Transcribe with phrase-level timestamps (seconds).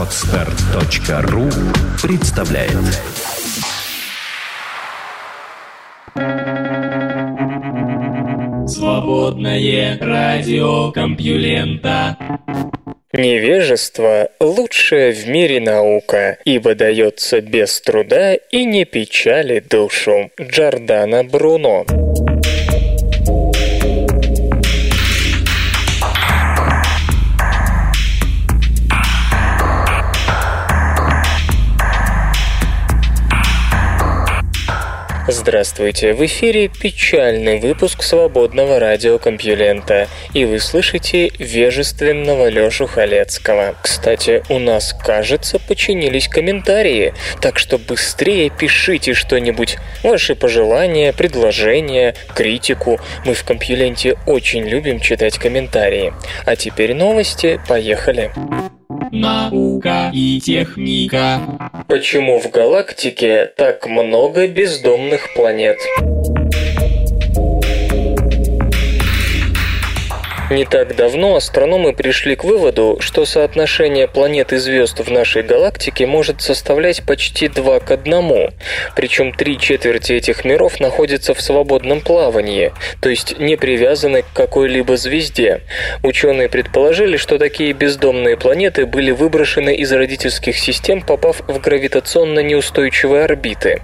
[0.00, 1.50] Отстар.ру
[2.02, 2.72] представляет.
[8.66, 12.16] Свободное радио Компьюлента.
[13.12, 20.30] Невежество– лучшая в мире наука, ибо дается без труда и не печали душу.
[20.40, 21.84] Джордана Бруно
[35.40, 43.74] Здравствуйте, в эфире печальный выпуск свободного радиокомпьюлента, и вы слышите вежественного Лёшу Халецкого.
[43.80, 53.00] Кстати, у нас, кажется, починились комментарии, так что быстрее пишите что-нибудь, ваши пожелания, предложения, критику.
[53.24, 56.12] Мы в компьюленте очень любим читать комментарии.
[56.44, 58.30] А теперь новости, поехали.
[59.10, 61.40] Наука и техника.
[61.88, 65.78] Почему в галактике так много бездомных планет?
[70.50, 76.06] Не так давно астрономы пришли к выводу, что соотношение планет и звезд в нашей галактике
[76.06, 78.50] может составлять почти 2 к 1.
[78.96, 84.96] Причем три четверти этих миров находятся в свободном плавании, то есть не привязаны к какой-либо
[84.96, 85.60] звезде.
[86.02, 93.22] Ученые предположили, что такие бездомные планеты были выброшены из родительских систем, попав в гравитационно неустойчивые
[93.22, 93.82] орбиты.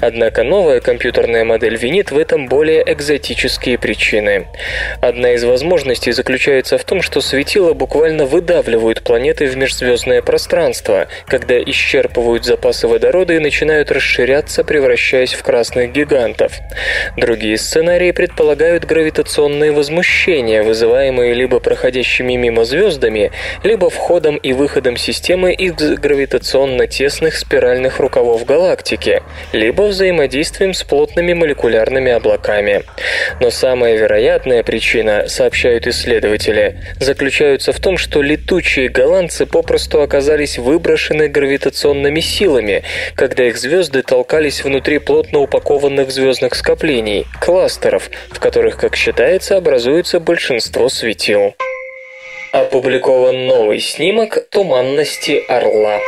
[0.00, 4.48] Однако новая компьютерная модель винит в этом более экзотические причины.
[5.00, 11.60] Одна из возможностей заключается в том, что светила буквально выдавливают планеты в межзвездное пространство, когда
[11.60, 16.52] исчерпывают запасы водорода и начинают расширяться, превращаясь в красных гигантов.
[17.16, 23.30] Другие сценарии предполагают гравитационные возмущения, вызываемые либо проходящими мимо звездами,
[23.62, 31.32] либо входом и выходом системы из гравитационно тесных спиральных рукавов галактики, либо взаимодействием с плотными
[31.32, 32.84] молекулярными облаками.
[33.40, 35.97] Но самая вероятная причина, сообщают исследователи,
[37.00, 42.82] заключаются в том, что летучие голландцы попросту оказались выброшены гравитационными силами,
[43.14, 50.20] когда их звезды толкались внутри плотно упакованных звездных скоплений, кластеров, в которых, как считается, образуется
[50.20, 51.54] большинство светил.
[52.52, 56.00] Опубликован новый снимок туманности Орла.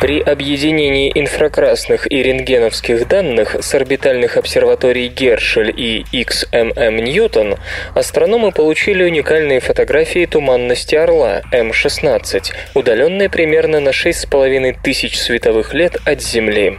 [0.00, 7.56] При объединении инфракрасных и рентгеновских данных с орбитальных обсерваторий Гершель и XMM Ньютон
[7.94, 16.22] астрономы получили уникальные фотографии туманности Орла М16, удаленные примерно на 6,5 тысяч световых лет от
[16.22, 16.78] Земли.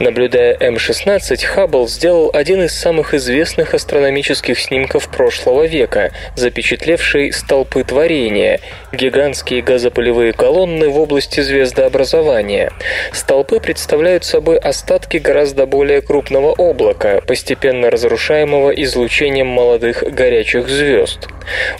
[0.00, 8.60] Наблюдая М16, Хаббл сделал один из самых известных астрономических снимков прошлого века, запечатлевший столпы творения–
[8.92, 12.72] гигантские газопылевые колонны в области звездообразования.
[13.12, 21.28] Столпы представляют собой остатки гораздо более крупного облака, постепенно разрушаемого излучением молодых горячих звезд.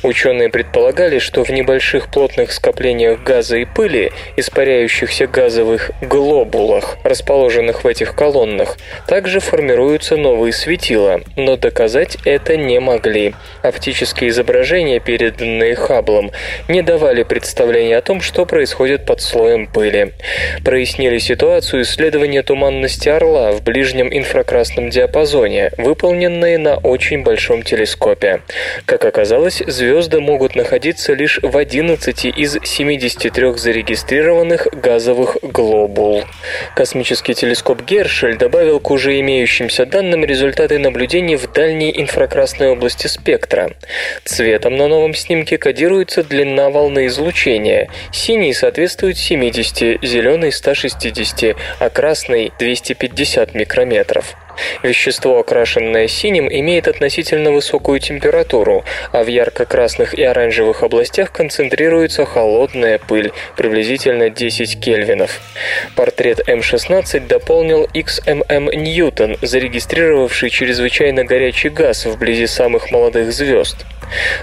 [0.02, 7.86] Ученые предполагали, что в небольших плотных скоплениях газа и пыли, испаряющихся газовых глобулах, расположенных в
[7.86, 8.76] этих колоннах,
[9.06, 13.34] также формируются новые светила, но доказать это не могли.
[13.62, 16.30] Оптические изображения, переданные Хабблом,
[16.68, 20.12] не давали представления о том, что происходит под слоем пыли.
[20.64, 28.42] Прояснили ситуацию исследования туманности Орла в ближнем инфракрасном диапазоне, выполненные на очень большом телескопе.
[28.86, 36.24] Как оказалось, звезды могут находиться лишь в 11 из 73 зарегистрированных газовых глобул.
[36.74, 43.72] Космический телескоп Гершель добавил к уже имеющимся данным результаты наблюдений в дальней инфракрасной области спектра.
[44.24, 47.90] Цветом на новом снимке кодируется длина волны излучения.
[48.10, 54.34] Синий соответствует 70, зеленый 160, а красный 250 микрометров.
[54.82, 62.98] Вещество, окрашенное синим, имеет относительно высокую температуру, а в ярко-красных и оранжевых областях концентрируется холодная
[62.98, 65.40] пыль, приблизительно 10 кельвинов.
[65.96, 73.86] Портрет М16 дополнил XMM Ньютон, зарегистрировавший чрезвычайно горячий газ вблизи самых молодых звезд.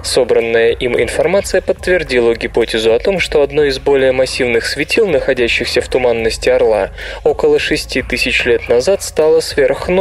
[0.04, 5.88] Собранная им информация подтвердила гипотезу о том, что одно из более массивных светил, находящихся в
[5.88, 6.92] туманности Орла,
[7.24, 9.42] около 6 тысяч лет назад стало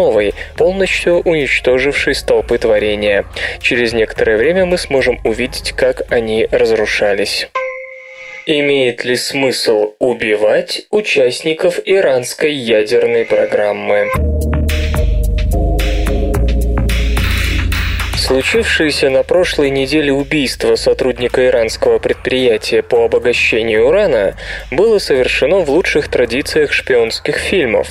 [0.07, 3.25] сверхновой, полностью уничтожившей столпы творения.
[3.61, 7.49] Через некоторое время мы сможем увидеть, как они разрушались.
[8.47, 14.09] Имеет ли смысл убивать участников иранской ядерной программы?
[18.27, 24.35] Случившееся на прошлой неделе убийство сотрудника иранского предприятия по обогащению урана
[24.73, 27.87] было совершено в лучших традициях шпионских фильмов.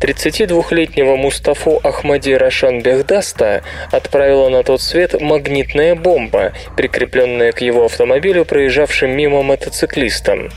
[0.00, 3.62] 32-летнего Мустафу Ахмади Рашан Бехдаста
[3.92, 10.50] отправила на тот свет магнитная бомба, прикрепленная к его автомобилю, проезжавшим мимо мотоциклистам.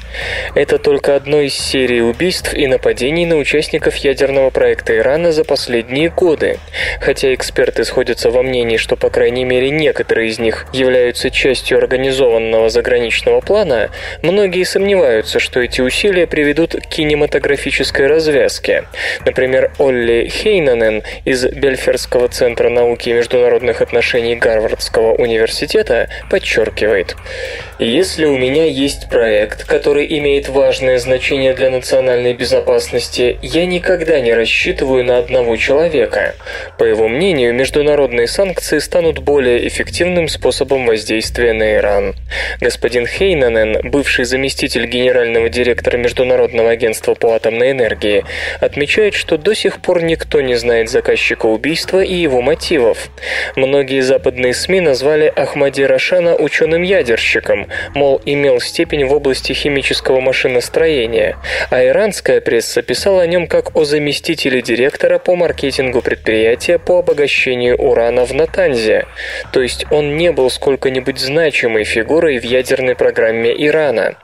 [0.55, 6.09] Это только одно из серии убийств и нападений на участников ядерного проекта Ирана за последние
[6.09, 6.57] годы.
[6.99, 12.69] Хотя эксперты сходятся во мнении, что по крайней мере некоторые из них являются частью организованного
[12.69, 13.89] заграничного плана,
[14.21, 18.85] многие сомневаются, что эти усилия приведут к кинематографической развязке.
[19.25, 27.17] Например, Олли Хейнанен из Бельферского центра науки и международных отношений Гарвардского университета подчеркивает,
[27.79, 34.33] если у меня есть проект, который имеет важное значение для национальной безопасности, я никогда не
[34.33, 36.35] рассчитываю на одного человека.
[36.77, 42.13] По его мнению, международные санкции станут более эффективным способом воздействия на Иран.
[42.61, 48.23] Господин Хейнанен, бывший заместитель генерального директора Международного агентства по атомной энергии,
[48.59, 53.09] отмечает, что до сих пор никто не знает заказчика убийства и его мотивов.
[53.55, 61.37] Многие западные СМИ назвали Ахмади Рашана ученым-ядерщиком, мол, имел степень в области химического машиностроения,
[61.69, 67.77] а иранская пресса писала о нем как о заместителе директора по маркетингу предприятия по обогащению
[67.77, 68.98] урана в Натанзе,
[69.51, 74.15] то есть он не был сколько-нибудь значимой фигурой в ядерной программе Ирана.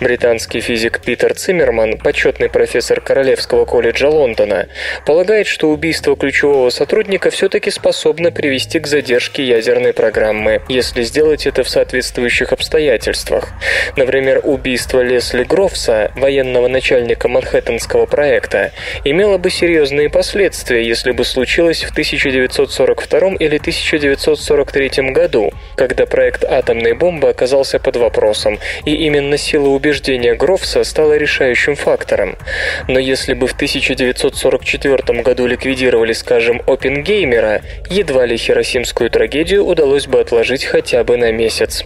[0.00, 4.68] Британский физик Питер Циммерман, почетный профессор Королевского колледжа Лондона,
[5.06, 11.64] полагает, что убийство ключевого сотрудника все-таки способно привести к задержке ядерной программы, если сделать это
[11.64, 13.50] в соответствующих обстоятельствах.
[13.96, 18.72] Например, убийство Лесли Грофса, военного начальника Манхэттенского проекта,
[19.04, 24.01] имело бы серьезные последствия, если бы случилось в 1942 или 1943
[25.12, 31.76] году, когда проект атомной бомбы оказался под вопросом, и именно сила убеждения Грофса стала решающим
[31.76, 32.36] фактором.
[32.88, 40.20] Но если бы в 1944 году ликвидировали, скажем, Опенгеймера, едва ли хиросимскую трагедию удалось бы
[40.20, 41.84] отложить хотя бы на месяц.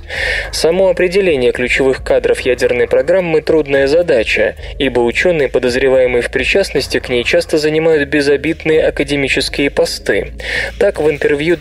[0.52, 7.24] Само определение ключевых кадров ядерной программы– трудная задача, ибо ученые, подозреваемые в причастности к ней,
[7.24, 10.32] часто занимают безобидные академические посты.
[10.78, 11.56] Так, в интервью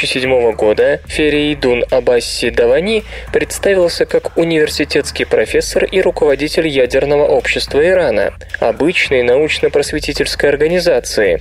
[0.00, 3.02] 2007 года Ферейдун Абасси Давани
[3.32, 11.40] представился как университетский профессор и руководитель ядерного общества Ирана, обычной научно-просветительской организации.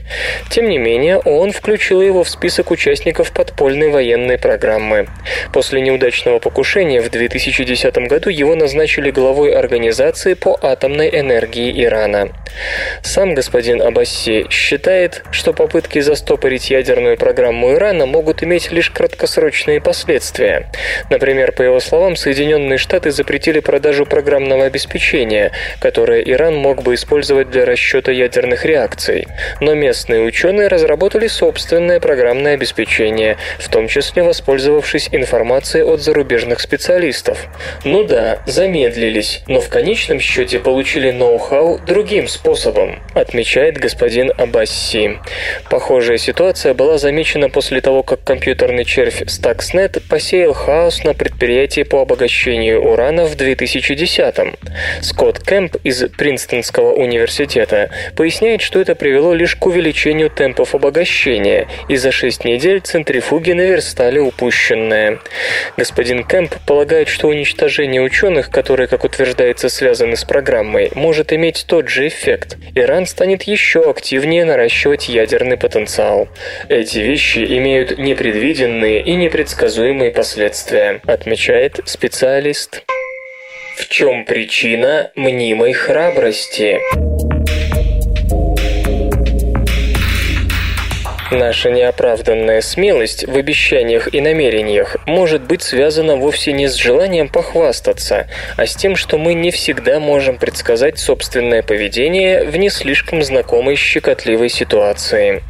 [0.49, 5.07] Тем не менее, он включил его в список участников подпольной военной программы.
[5.53, 12.29] После неудачного покушения в 2010 году его назначили главой организации по атомной энергии Ирана.
[13.03, 20.69] Сам господин Абасси считает, что попытки застопорить ядерную программу Ирана могут иметь лишь краткосрочные последствия.
[21.09, 27.49] Например, по его словам, Соединенные Штаты запретили продажу программного обеспечения, которое Иран мог бы использовать
[27.49, 29.27] для расчета ядерных реакций.
[29.59, 37.47] Но местные ученые разработали собственное программное обеспечение, в том числе воспользовавшись информацией от зарубежных специалистов.
[37.83, 45.17] Ну да, замедлились, но в конечном счете получили ноу-хау другим способом, отмечает господин Абасси.
[45.69, 52.01] Похожая ситуация была замечена после того, как компьютерный червь Stuxnet посеял хаос на предприятии по
[52.01, 54.57] обогащению урана в 2010-м.
[55.01, 61.95] Скотт Кэмп из Принстонского университета поясняет, что это привело лишь к увеличению темпов обогащения, и
[61.95, 65.19] за 6 недель центрифуги наверстали упущенное.
[65.77, 71.87] Господин Кэмп полагает, что уничтожение ученых, которые, как утверждается, связаны с программой, может иметь тот
[71.87, 72.57] же эффект.
[72.75, 76.27] Иран станет еще активнее наращивать ядерный потенциал.
[76.67, 82.83] Эти вещи имеют непредвиденные и непредсказуемые последствия, отмечает специалист.
[83.75, 86.79] В чем причина мнимой храбрости?
[91.31, 98.27] Наша неоправданная смелость в обещаниях и намерениях может быть связана вовсе не с желанием похвастаться,
[98.55, 103.75] а с тем, что мы не всегда можем предсказать собственное поведение в не слишком знакомой
[103.75, 105.43] щекотливой ситуации.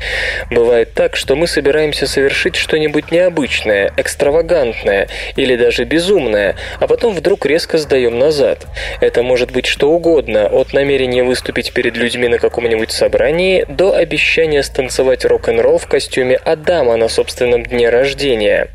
[0.50, 7.46] Бывает так, что мы собираемся совершить что-нибудь необычное, экстравагантное или даже безумное, а потом вдруг
[7.46, 8.65] резко сдаем назад.
[9.00, 14.63] Это может быть что угодно, от намерения выступить перед людьми на каком-нибудь собрании до обещания
[14.63, 18.69] станцевать рок-н-ролл Кэрол в костюме Адама на собственном дне рождения.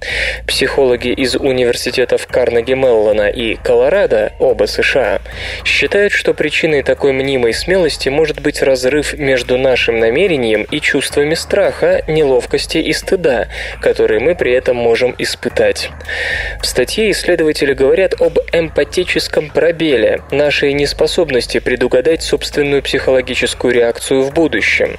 [0.46, 5.20] Психологи из университетов Карнеги Меллона и Колорадо, оба США,
[5.64, 12.02] считают, что причиной такой мнимой смелости может быть разрыв между нашим намерением и чувствами страха,
[12.08, 13.48] неловкости и стыда,
[13.80, 15.88] которые мы при этом можем испытать.
[16.60, 24.98] В статье исследователи говорят об эмпатическом пробеле, нашей неспособности предугадать собственную психологическую реакцию в будущем.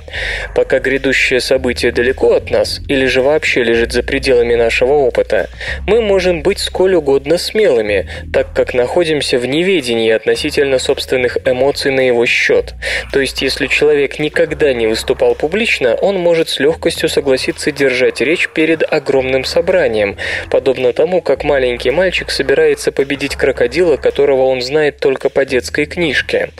[0.56, 5.50] Пока грядущее событие далеко от нас или же вообще лежит за пределами нашего опыта,
[5.88, 12.02] мы можем быть сколь угодно смелыми, так как находимся в неведении относительно собственных эмоций на
[12.02, 12.74] его счет.
[13.12, 18.50] То есть, если человек никогда не выступал публично, он может с легкостью согласиться держать речь
[18.50, 20.18] перед огромным собранием,
[20.50, 26.52] подобно тому, как маленький мальчик собирается победить крокодила, которого он знает только по детской книжке.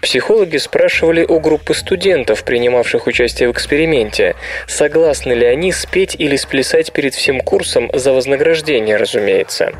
[0.00, 4.34] Психологи спрашивали у группы студентов, принимавших участие в эксперименте,
[4.70, 9.72] согласны ли они спеть или сплясать перед всем курсом за вознаграждение, разумеется.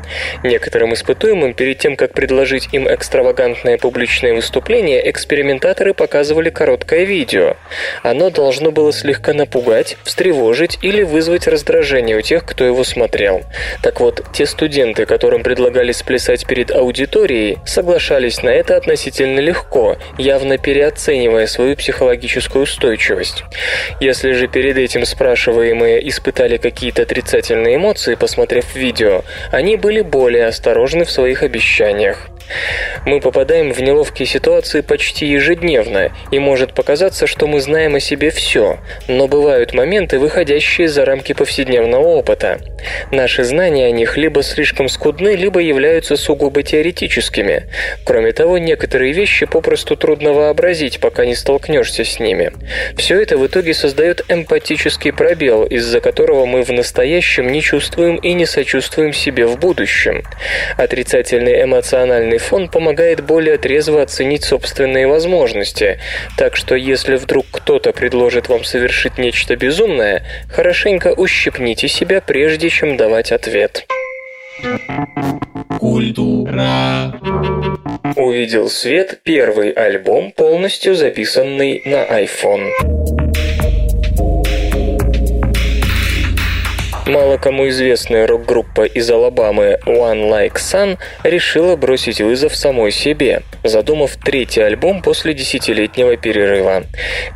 [0.43, 7.55] Некоторым испытуемым перед тем, как предложить им экстравагантное публичное выступление, экспериментаторы показывали короткое видео.
[8.03, 13.43] Оно должно было слегка напугать, встревожить или вызвать раздражение у тех, кто его смотрел.
[13.81, 20.57] Так вот, те студенты, которым предлагали сплясать перед аудиторией, соглашались на это относительно легко, явно
[20.57, 23.43] переоценивая свою психологическую устойчивость.
[23.99, 31.05] Если же перед этим спрашиваемые испытали какие-то отрицательные эмоции, посмотрев видео, они были более осторожны
[31.05, 32.31] в своих обещаниях.
[33.05, 38.29] Мы попадаем в неловкие ситуации почти ежедневно, и может показаться, что мы знаем о себе
[38.29, 42.59] все, но бывают моменты, выходящие за рамки повседневного опыта.
[43.11, 47.69] Наши знания о них либо слишком скудны, либо являются сугубо теоретическими.
[48.05, 52.51] Кроме того, некоторые вещи попросту трудно вообразить, пока не столкнешься с ними.
[52.97, 54.25] Все это в итоге создает
[54.71, 60.23] эмпатический пробел, из-за которого мы в настоящем не чувствуем и не сочувствуем себе в будущем.
[60.77, 65.99] Отрицательный эмоциональный фон помогает более трезво оценить собственные возможности,
[66.37, 72.95] так что если вдруг кто-то предложит вам совершить нечто безумное, хорошенько ущипните себя, прежде чем
[72.95, 73.85] давать ответ.
[75.79, 77.19] Культура.
[78.15, 82.69] Увидел свет первый альбом, полностью записанный на iPhone.
[87.07, 94.15] Мало кому известная рок-группа из Алабамы One Like Sun решила бросить вызов самой себе, задумав
[94.17, 96.83] третий альбом после десятилетнего перерыва.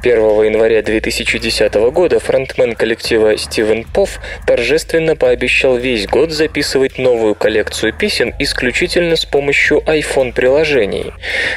[0.03, 7.91] 1 января 2010 года фронтмен коллектива Стивен Пофф торжественно пообещал весь год записывать новую коллекцию
[7.91, 11.11] песен исключительно с помощью iPhone-приложений.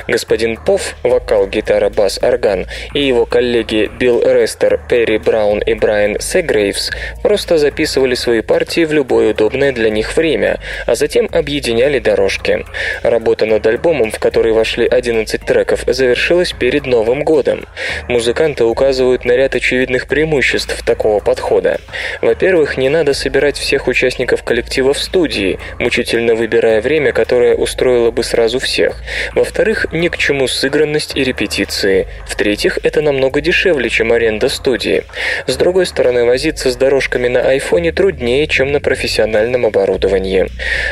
[0.08, 6.18] Господин Пофф, вокал, гитара, бас, орган, и его коллеги Билл Рестер, Перри Браун и Брайан
[6.18, 6.90] Сегрейвс
[7.22, 12.64] просто записывали записывали свои партии в любое удобное для них время, а затем объединяли дорожки.
[13.02, 17.66] Работа над альбомом, в который вошли 11 треков, завершилась перед Новым годом.
[18.08, 21.80] Музыканты указывают на ряд очевидных преимуществ такого подхода.
[22.22, 28.22] Во-первых, не надо собирать всех участников коллектива в студии, мучительно выбирая время, которое устроило бы
[28.22, 28.96] сразу всех.
[29.34, 32.06] Во-вторых, ни к чему сыгранность и репетиции.
[32.26, 35.04] В-третьих, это намного дешевле, чем аренда студии.
[35.46, 40.46] С другой стороны, возиться с дорожками на айфоне не труднее, чем на профессиональном оборудовании.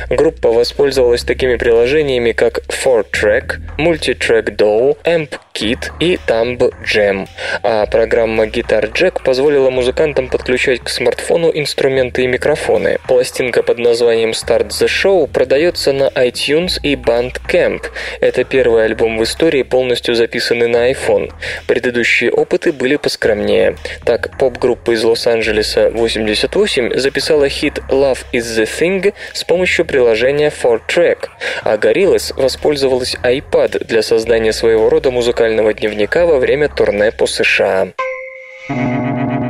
[0.08, 7.28] Группа воспользовалась такими приложениями, как 4Track, Multitrack DAW, Amp Kit и Thumb Jam,
[7.62, 12.98] а программа Guitar Jack позволила музыкантам подключать к смартфону инструменты и микрофоны.
[13.08, 17.82] Пластинка под названием Start the Show продается на iTunes и Bandcamp.
[18.20, 21.32] Это первый альбом в истории, полностью записанный на iPhone.
[21.66, 23.76] Предыдущие опыты были поскромнее.
[24.04, 31.28] Так, поп-группа из Лос-Анджелеса 88 записала хит Love is the Thing с помощью приложения 4Track,
[31.62, 37.88] а Gorillaz воспользовалась iPad для создания своего рода музыкального дневника во время турне по США.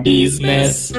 [0.02, 0.93] Бизнес.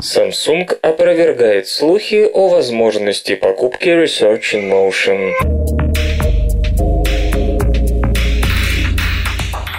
[0.00, 6.11] Samsung опровергает слухи о возможности покупки Research in Motion.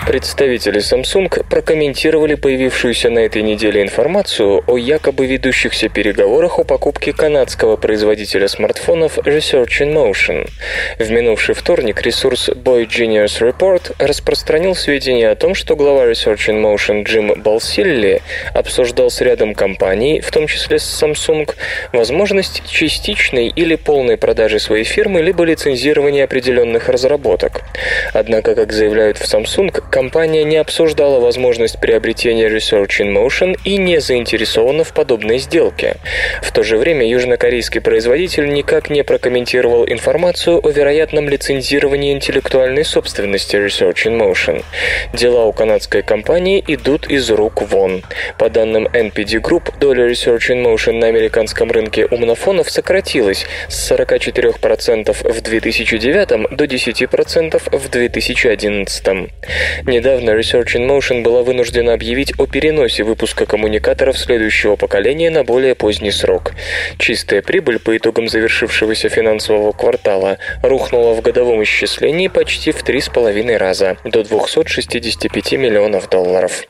[0.06, 7.78] Представители Samsung прокомментировали появившуюся на этой неделе информацию о якобы ведущихся переговорах о покупке канадского
[7.78, 10.50] производителя смартфонов Research in Motion.
[11.00, 16.62] В минувший вторник ресурс Boy Genius Report распространил сведения о том, что глава Research in
[16.62, 18.22] Motion Джим Балсилли
[18.54, 21.50] обсуждал с рядом компаний, в том числе с Samsung,
[21.94, 27.62] возможность частичной или полной продажи своей фирмы либо лицензирования определенных разработок.
[28.12, 34.02] Однако, как заявляют в Samsung, компания не обсуждала возможность приобретения Research in Motion и не
[34.02, 35.98] заинтересована в подобной сделке.
[36.42, 43.56] В то же время южнокорейский производитель никак не прокомментировал информацию о вероятном лицензировании интеллектуальной собственности
[43.56, 44.64] Research in Motion.
[45.14, 48.02] Дела у канадской компании идут из рук вон.
[48.40, 55.16] По данным NPD Group, доля Research in Motion на американском рынке умнофонов сократилась с 44%
[55.32, 59.30] в 2009 до 10% в 2011.
[59.86, 65.76] Недавно Research in Motion была вынуждена объявить о переносе выпуска коммуникаторов следующего поколения на более
[65.76, 66.54] поздний срок.
[66.98, 73.98] Чистая прибыль по итогам завершившегося финансового квартала рухнула в годовом исчислении почти в 3,5 раза,
[74.06, 76.64] до 265 миллионов долларов.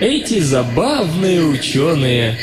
[0.00, 2.38] Эти забавные ученые.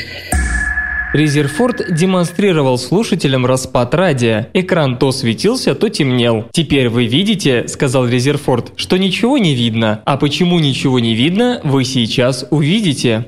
[1.14, 4.50] Резерфорд демонстрировал слушателям распад радия.
[4.52, 6.44] Экран то светился, то темнел.
[6.52, 10.02] «Теперь вы видите,— сказал Резерфорд,— что ничего не видно.
[10.04, 13.24] А почему ничего не видно, вы сейчас увидите».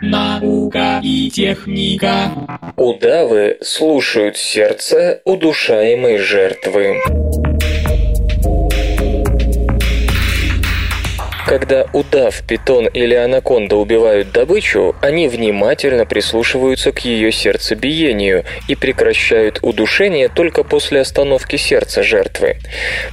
[0.00, 2.30] Наука и техника.
[2.76, 7.47] Удавы слушают сердце удушаемой жертвы.
[11.48, 19.58] Когда удав, питон или анаконда убивают добычу, они внимательно прислушиваются к ее сердцебиению и прекращают
[19.62, 22.58] удушение только после остановки сердца жертвы.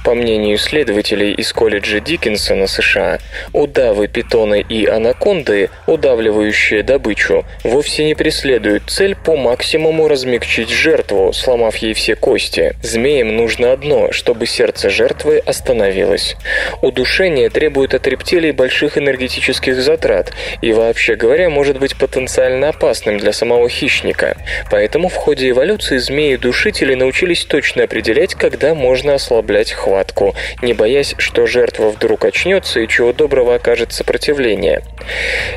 [0.04, 3.20] По мнению исследователей из колледжа Диккенсона США,
[3.54, 11.76] удавы, питоны и анаконды, удавливающие добычу, вовсе не преследуют цель по максимуму размягчить жертву, сломав
[11.76, 12.76] ей все кости.
[12.82, 16.36] Змеям нужно одно, чтобы сердце жертвы остановилось.
[16.82, 23.18] Удушение требует от рептилий рептилий больших энергетических затрат и, вообще говоря, может быть потенциально опасным
[23.18, 24.36] для самого хищника.
[24.68, 31.46] Поэтому в ходе эволюции змеи-душители научились точно определять, когда можно ослаблять хватку, не боясь, что
[31.46, 34.82] жертва вдруг очнется и чего доброго окажет сопротивление.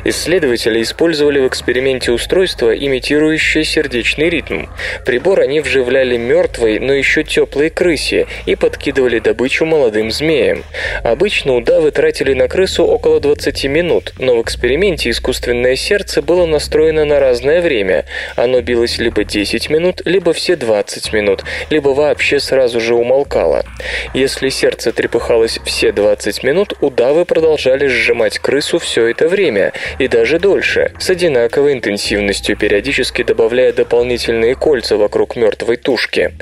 [0.04, 4.66] Исследователи использовали в эксперименте устройство, имитирующее сердечный ритм.
[5.04, 10.62] Прибор они вживляли мертвой, но еще теплой крысе и подкидывали добычу молодым змеям.
[11.02, 16.44] Обычно удавы тратили на крысу крысу около 20 минут, но в эксперименте искусственное сердце было
[16.44, 18.04] настроено на разное время.
[18.36, 23.64] Оно билось либо 10 минут, либо все 20 минут, либо вообще сразу же умолкало.
[24.12, 30.38] Если сердце трепыхалось все 20 минут, удавы продолжали сжимать крысу все это время, и даже
[30.38, 36.34] дольше, с одинаковой интенсивностью, периодически добавляя дополнительные кольца вокруг мертвой тушки.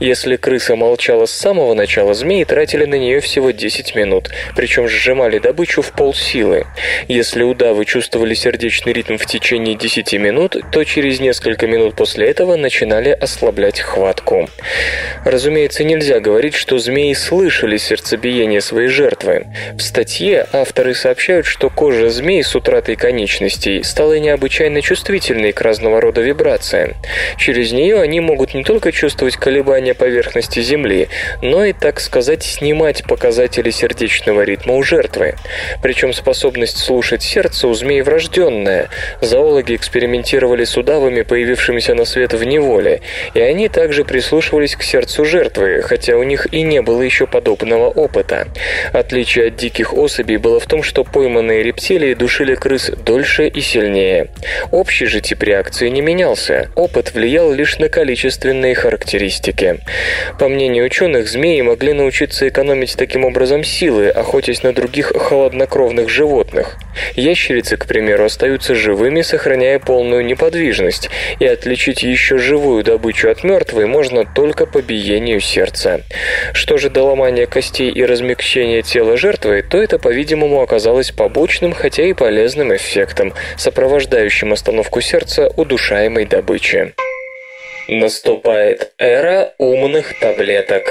[0.00, 5.38] Если крыса молчала с самого начала, змеи тратили на нее всего 10 минут, причем сжимали
[5.38, 6.66] добычу добычу в полсилы.
[7.08, 12.56] Если удавы чувствовали сердечный ритм в течение 10 минут, то через несколько минут после этого
[12.56, 14.50] начинали ослаблять хватку.
[15.24, 19.46] Разумеется, нельзя говорить, что змеи слышали сердцебиение своей жертвы.
[19.78, 26.02] В статье авторы сообщают, что кожа змей с утратой конечностей стала необычайно чувствительной к разного
[26.02, 26.92] рода вибрациям.
[27.38, 31.08] Через нее они могут не только чувствовать колебания поверхности Земли,
[31.40, 35.34] но и, так сказать, снимать показатели сердечного ритма у жертвы.
[35.82, 38.88] Причем способность слушать сердце у змей врожденная.
[39.20, 43.00] Зоологи экспериментировали с удавами, появившимися на свет в неволе,
[43.34, 47.88] и они также прислушивались к сердцу жертвы, хотя у них и не было еще подобного
[47.88, 48.48] опыта.
[48.92, 54.28] Отличие от диких особей было в том, что пойманные рептилии душили крыс дольше и сильнее.
[54.70, 56.70] Общий же тип реакции не менялся.
[56.74, 59.80] Опыт влиял лишь на количественные характеристики.
[60.38, 66.08] По мнению ученых, змеи могли научиться экономить таким образом силы, охотясь на других холодных холоднокровных
[66.08, 66.78] животных.
[67.14, 73.84] Ящерицы, к примеру, остаются живыми, сохраняя полную неподвижность, и отличить еще живую добычу от мертвой
[73.84, 76.00] можно только по биению сердца.
[76.54, 82.04] Что же до ломания костей и размягчения тела жертвы, то это, по-видимому, оказалось побочным, хотя
[82.04, 86.94] и полезным эффектом, сопровождающим остановку сердца удушаемой добычи.
[87.88, 90.84] Наступает эра умных таблеток.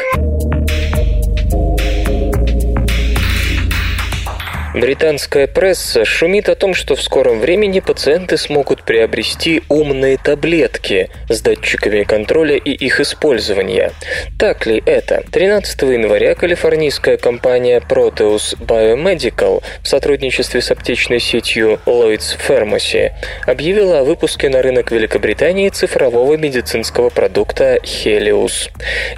[4.75, 11.39] Британская пресса шумит о том, что в скором времени пациенты смогут приобрести умные таблетки с
[11.39, 13.93] датчиками контроля и их использования.
[14.38, 15.23] Так ли это?
[15.31, 23.11] 13 января калифорнийская компания Proteus Biomedical в сотрудничестве с аптечной сетью Lloyds Pharmacy
[23.47, 28.69] объявила о выпуске на рынок Великобритании цифрового медицинского продукта Helios.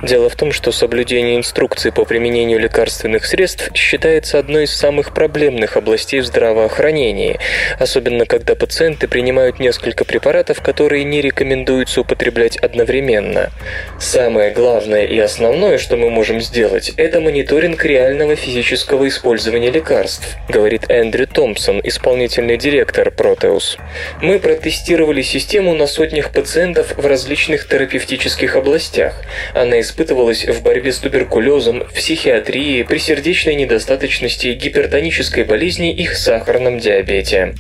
[0.03, 5.46] Дело в том, что соблюдение инструкций по применению лекарственных средств считается одной из самых проблемных
[5.47, 7.39] проблемных областей в здравоохранении,
[7.79, 13.49] особенно когда пациенты принимают несколько препаратов, которые не рекомендуется употреблять одновременно.
[13.97, 20.89] Самое главное и основное, что мы можем сделать, это мониторинг реального физического использования лекарств, говорит
[20.89, 23.77] Эндрю Томпсон, исполнительный директор Proteus.
[24.21, 29.21] Мы протестировали систему на сотнях пациентов в различных терапевтических областях.
[29.53, 36.79] Она испытывалась в борьбе с туберкулезом, в психиатрии, при сердечной недостаточности, гипертонической болезни и сахарном
[36.79, 37.53] диабете.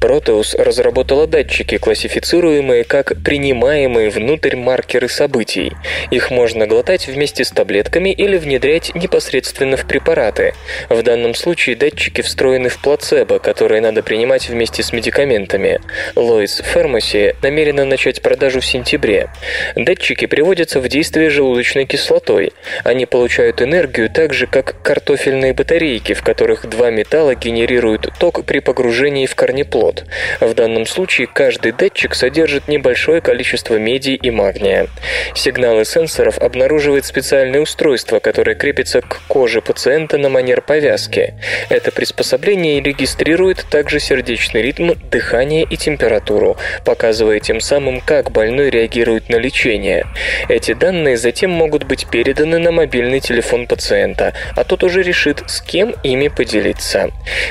[0.00, 5.72] Proteus разработала датчики, классифицируемые как принимаемые внутрь маркеры событий.
[6.10, 10.54] Их можно глотать вместе с таблетками или внедрять непосредственно в препараты.
[10.88, 15.80] В данном случае датчики встроены в плацебо, которые надо принимать вместе с медикаментами.
[16.14, 19.28] Lois Pharmacy намерена начать продажу в сентябре.
[19.76, 22.52] Датчики приводятся в действие желудочной кислотой.
[22.84, 28.58] Они получают энергию так же, как картофельные батарейки, в которых два металла генерируют ток при
[28.58, 30.04] погружении в корнеплод.
[30.40, 34.88] В данном случае каждый датчик содержит небольшое количество меди и магния.
[35.34, 41.34] Сигналы сенсоров обнаруживает специальное устройство, которое крепится к коже пациента на манер повязки.
[41.70, 49.28] Это приспособление регистрирует также сердечный ритм, дыхание и температуру, показывая тем самым, как больной реагирует
[49.28, 50.06] на лечение.
[50.48, 55.60] Эти данные затем могут быть переданы на мобильный телефон пациента, а тот уже решит, с
[55.60, 57.03] кем ими поделиться.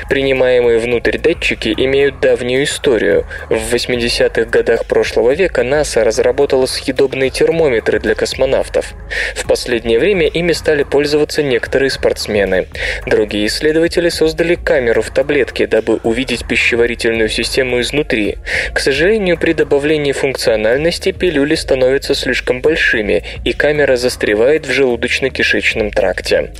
[0.08, 3.26] Принимаемые внутрь датчики имеют давнюю историю.
[3.48, 8.94] В 80-х годах прошлого века НАСА разработала съедобные термометры для космонавтов.
[9.34, 12.66] В последнее время ими стали пользоваться некоторые спортсмены.
[13.06, 18.38] Другие исследователи создали камеру в таблетке, дабы увидеть пищеварительную систему изнутри.
[18.72, 26.52] К сожалению, при добавлении функциональности пилюли становятся слишком большими, и камера застревает в желудочно-кишечном тракте.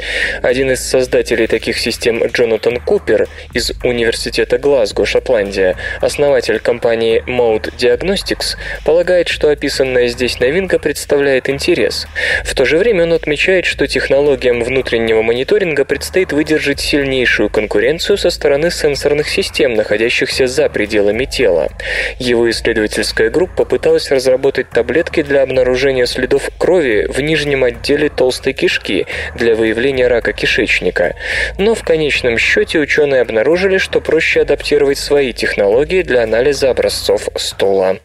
[0.43, 8.57] Один из создателей таких систем Джонатан Купер из Университета Глазго, Шотландия, основатель компании Mode Diagnostics,
[8.85, 12.07] полагает, что описанная здесь новинка представляет интерес.
[12.45, 18.29] В то же время он отмечает, что технологиям внутреннего мониторинга предстоит выдержать сильнейшую конкуренцию со
[18.31, 21.71] стороны сенсорных систем, находящихся за пределами тела.
[22.19, 29.07] Его исследовательская группа пыталась разработать таблетки для обнаружения следов крови в нижнем отделе толстой кишки
[29.35, 31.15] для выявления рака кишечника.
[31.57, 37.99] Но в конечном счете ученые обнаружили, что проще адаптировать свои технологии для анализа образцов стула.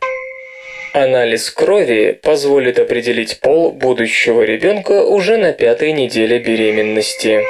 [0.93, 7.41] Анализ крови позволит определить пол будущего ребенка уже на пятой неделе беременности.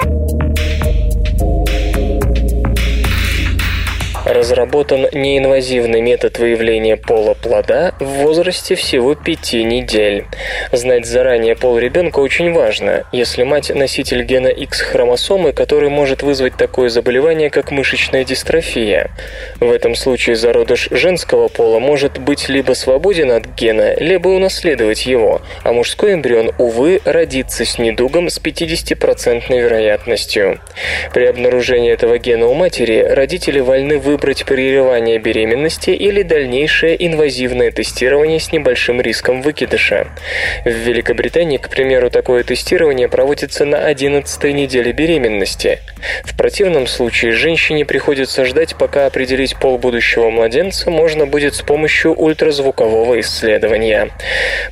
[4.34, 10.26] Разработан неинвазивный метод выявления пола плода в возрасте всего 5 недель.
[10.72, 16.89] Знать заранее пол ребенка очень важно, если мать носитель гена X-хромосомы, который может вызвать такое
[16.89, 19.10] заболевание, как мышечная дистрофия.
[19.60, 25.42] В этом случае зародыш женского пола может быть либо свободен от гена, либо унаследовать его,
[25.63, 30.60] а мужской эмбрион, увы, родится с недугом с 50% вероятностью.
[31.13, 37.71] При обнаружении этого гена у матери родители вольны выбрать выбрать прерывание беременности или дальнейшее инвазивное
[37.71, 40.08] тестирование с небольшим риском выкидыша.
[40.65, 45.79] В Великобритании, к примеру, такое тестирование проводится на 11 неделе беременности.
[46.25, 52.13] В противном случае женщине приходится ждать, пока определить пол будущего младенца можно будет с помощью
[52.13, 54.10] ультразвукового исследования.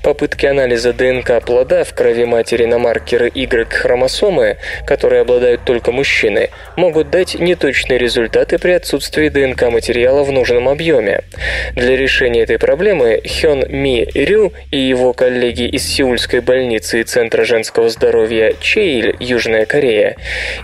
[0.03, 7.09] Попытки анализа ДНК плода в крови матери на маркеры Y-хромосомы, которые обладают только мужчины, могут
[7.09, 11.21] дать неточные результаты при отсутствии ДНК материала в нужном объеме.
[11.75, 17.43] Для решения этой проблемы Хён Ми Рю и его коллеги из Сеульской больницы и Центра
[17.43, 20.15] женского здоровья Чейль, Южная Корея,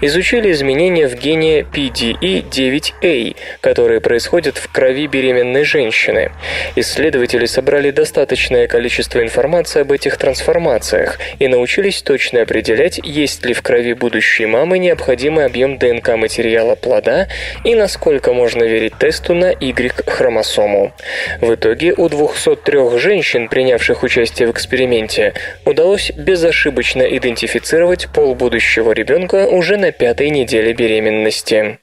[0.02, 6.32] изучили изменения в гене PDE9A, которые происходят в крови беременной женщины.
[6.76, 13.62] Исследователи собрали достаточное количество информации об этих трансформациях и научились точно определять, есть ли в
[13.62, 17.28] крови будущей мамы необходимый объем ДНК материала плода
[17.64, 20.94] и насколько можно можно тесту на Y-хромосому.
[21.42, 25.34] В итоге у 203 женщин, принявших участие в эксперименте,
[25.66, 31.78] удалось безошибочно идентифицировать пол будущего ребенка уже на пятой неделе беременности.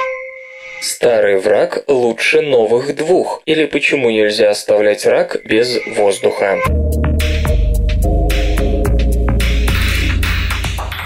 [0.81, 3.43] Старый враг лучше новых двух.
[3.45, 6.59] Или почему нельзя оставлять рак без воздуха?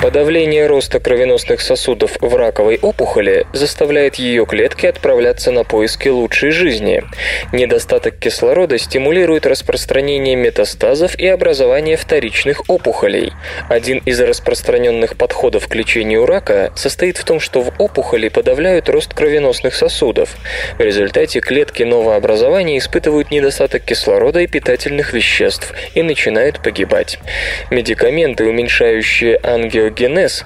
[0.04, 7.02] Подавление роста кровеносных сосудов в раковой опухоли заставляет ее клетки отправляться на поиски лучшей жизни.
[7.52, 13.32] Недостаток кислорода стимулирует распространение метастазов и образование вторичных опухолей.
[13.70, 19.14] Один из распространенных подходов к лечению рака состоит в том, что в опухоли подавляют рост
[19.14, 20.36] кровеносных сосудов.
[20.76, 27.18] В результате клетки новообразования испытывают недостаток кислорода и питательных веществ и начинают погибать.
[27.70, 29.93] Медикаменты, уменьшающие ангиогенез,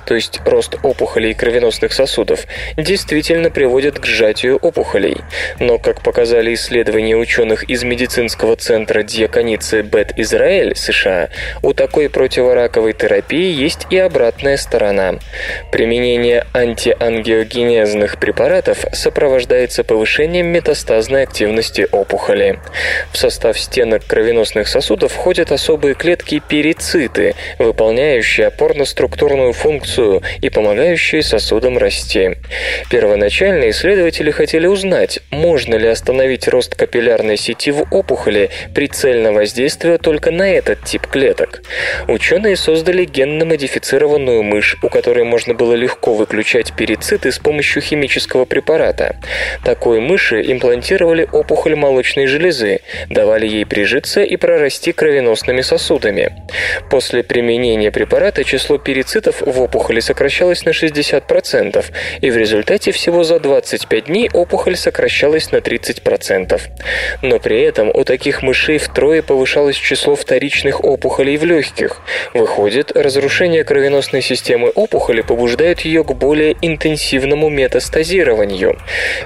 [0.04, 5.18] то есть рост опухолей кровеносных сосудов, действительно приводят к сжатию опухолей.
[5.58, 11.30] Но, как показали исследования ученых из медицинского центра Диаконицы Бет Израиль, США,
[11.62, 15.14] у такой противораковой терапии есть и обратная сторона.
[15.72, 22.58] Применение антиангиогенезных препаратов сопровождается повышением метастазной активности опухоли.
[23.12, 31.78] В состав стенок кровеносных сосудов входят особые клетки перициты, выполняющие опорно-структурную функцию и помогающие сосудам
[31.78, 32.36] расти.
[32.90, 40.30] Первоначально исследователи хотели узнать, можно ли остановить рост капиллярной сети в опухоли, прицельно воздействуя только
[40.30, 41.62] на этот тип клеток.
[42.08, 49.16] Ученые создали генно-модифицированную мышь, у которой можно было легко выключать перициты с помощью химического препарата.
[49.64, 56.32] Такой мыши имплантировали опухоль молочной железы, давали ей прижиться и прорасти кровеносными сосудами.
[56.90, 61.84] После применения препарата число перицитов в опухоли сокращалось на 60%,
[62.20, 66.60] и в результате всего за 25 дней опухоль сокращалась на 30%.
[67.22, 72.02] Но при этом у таких мышей втрое повышалось число вторичных опухолей в легких.
[72.34, 78.78] Выходит, разрушение кровеносной системы опухоли побуждает ее к более интенсивному метастазированию.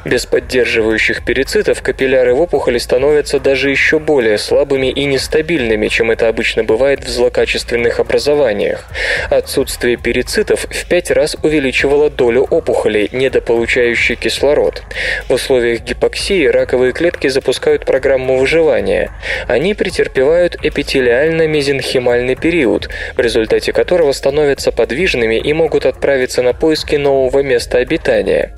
[0.04, 6.28] Без поддерживающих перицитов капилляры в опухоли становятся даже еще более слабыми и нестабильными, чем это
[6.28, 8.84] обычно бывает в злокачественных образованиях.
[9.30, 14.82] Отсутствие перицитов в пять раз увеличивало долю опухолей, недополучающей кислород.
[15.28, 19.10] В условиях гипоксии раковые клетки запускают программу выживания.
[19.48, 27.40] Они претерпевают эпителиально-мезенхимальный период, в результате которого становятся подвижными и могут отправиться на поиски нового
[27.40, 28.54] места обитания.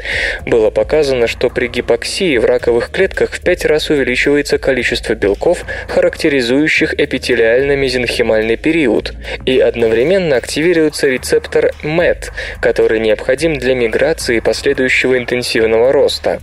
[0.46, 6.94] Было показано, что при гипоксии в раковых клетках в пять раз увеличивается количество белков, характеризующих
[6.94, 9.14] эпителиально-мезенхимальный период,
[9.46, 16.40] и одновременно активируется рецептор MET, который необходим для миграции и последующего интенсивного роста.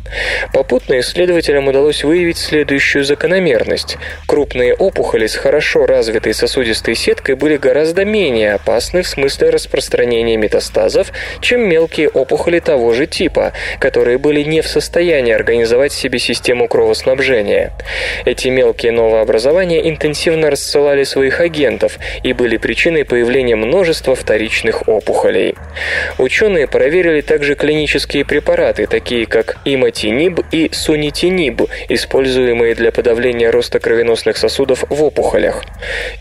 [0.53, 3.97] Попутно исследователям удалось выявить следующую закономерность.
[4.27, 11.11] Крупные опухоли с хорошо развитой сосудистой сеткой были гораздо менее опасны в смысле распространения метастазов,
[11.41, 17.73] чем мелкие опухоли того же типа, которые были не в состоянии организовать себе систему кровоснабжения.
[18.25, 25.55] Эти мелкие новообразования интенсивно рассылали своих агентов и были причиной появления множества вторичных опухолей.
[26.17, 34.37] Ученые проверили также клинические препараты, такие как иматиниб и сунитиниб, используемые для подавления роста кровеносных
[34.37, 35.63] сосудов в опухолях.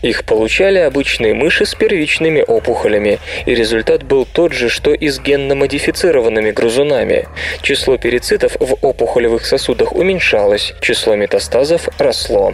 [0.01, 5.19] Их получали обычные мыши с первичными опухолями, и результат был тот же, что и с
[5.19, 7.27] генно-модифицированными грызунами.
[7.61, 12.53] Число перицитов в опухолевых сосудах уменьшалось, число метастазов росло.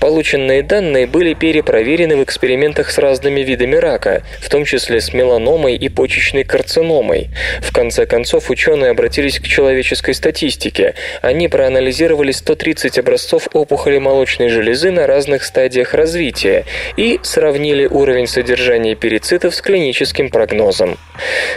[0.00, 5.76] Полученные данные были перепроверены в экспериментах с разными видами рака, в том числе с меланомой
[5.76, 7.30] и почечной карциномой.
[7.60, 10.94] В конце концов, ученые обратились к человеческой статистике.
[11.22, 16.64] Они проанализировали 130 образцов опухоли молочной железы на разных стадиях развития
[16.96, 20.98] и сравнили уровень содержания перицитов с клиническим прогнозом.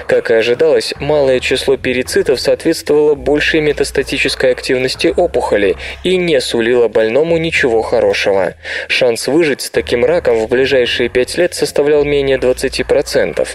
[0.07, 7.37] Как и ожидалось, малое число перицитов соответствовало большей метастатической активности опухоли и не сулило больному
[7.37, 8.53] ничего хорошего.
[8.87, 13.54] Шанс выжить с таким раком в ближайшие 5 лет составлял менее 20%.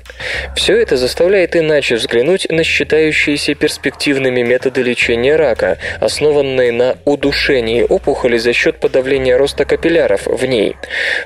[0.57, 8.37] Все это заставляет иначе взглянуть на считающиеся перспективными методы лечения рака, основанные на удушении опухоли
[8.37, 10.77] за счет подавления роста капилляров в ней.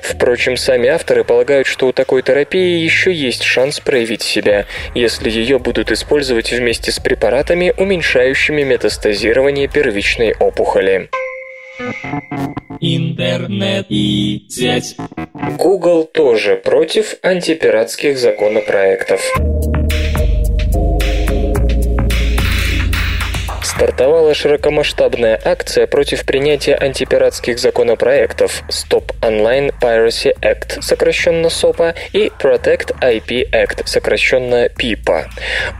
[0.01, 5.59] Впрочем, сами авторы полагают, что у такой терапии еще есть шанс проявить себя, если ее
[5.59, 11.09] будут использовать вместе с препаратами, уменьшающими метастазирование первичной опухоли.
[12.79, 14.95] Интернет и сеть.
[15.57, 19.21] Google тоже против антипиратских законопроектов.
[23.75, 32.95] Стартовала широкомасштабная акция против принятия антипиратских законопроектов Stop Online Piracy Act, сокращенно СОПа, и Protect
[33.01, 35.27] IP Act, сокращенно ПИПа.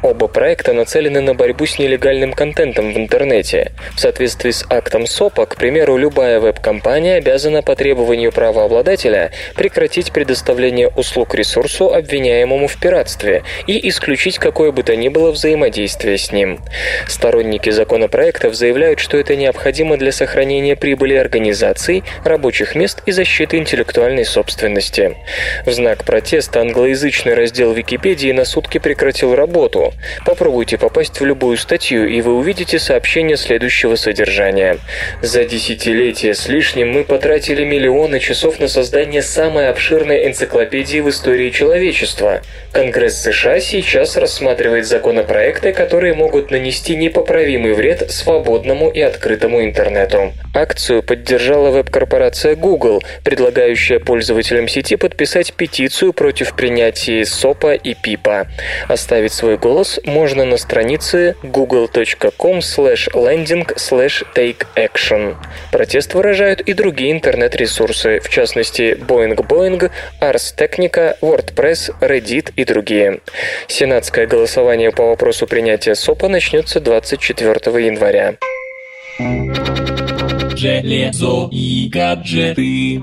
[0.04, 3.72] Оба проекта нацелены на борьбу с нелегальным контентом в интернете.
[3.96, 10.90] В соответствии с актом СОПа, к примеру, любая веб-компания обязана по требованию правообладателя прекратить предоставление
[10.90, 16.60] услуг ресурсу, обвиняемому в пиратстве, и исключить какое бы то ни было взаимодействие с ним.
[17.08, 24.26] Сторонники законопроектов заявляют, что это необходимо для сохранения прибыли организаций, рабочих мест и защиты интеллектуальной
[24.26, 25.16] собственности.
[25.68, 29.94] В знак протеста англоязычный раздел Википедии на сутки прекратил работу.
[30.26, 34.80] Попробуйте попасть в любую статью, и вы увидите сообщение следующего содержания.
[35.22, 41.52] За десятилетия с лишним мы потратили миллионы часов на создание самой обширной энциклопедии в истории
[41.52, 42.42] человечества.
[42.72, 50.34] Конгресс США сейчас рассматривает законопроекты, которые могут нанести непоправимый вред свободному и открытому интернету.
[50.54, 58.48] Акцию поддержала веб-корпорация Google, предлагающая пользователям сети подписать петицию против принятия СОПа и ПИПа.
[58.88, 62.60] Оставить свой голос можно на странице google.com
[63.14, 63.66] landing
[64.36, 65.36] take action.
[65.72, 73.20] Протест выражают и другие интернет-ресурсы, в частности Boeing Boeing, Ars Technica, WordPress, Reddit и другие.
[73.68, 78.38] Сенатское голосование по вопросу принятия СОПа начнется 24 января.
[80.56, 83.02] Железо и гаджеты.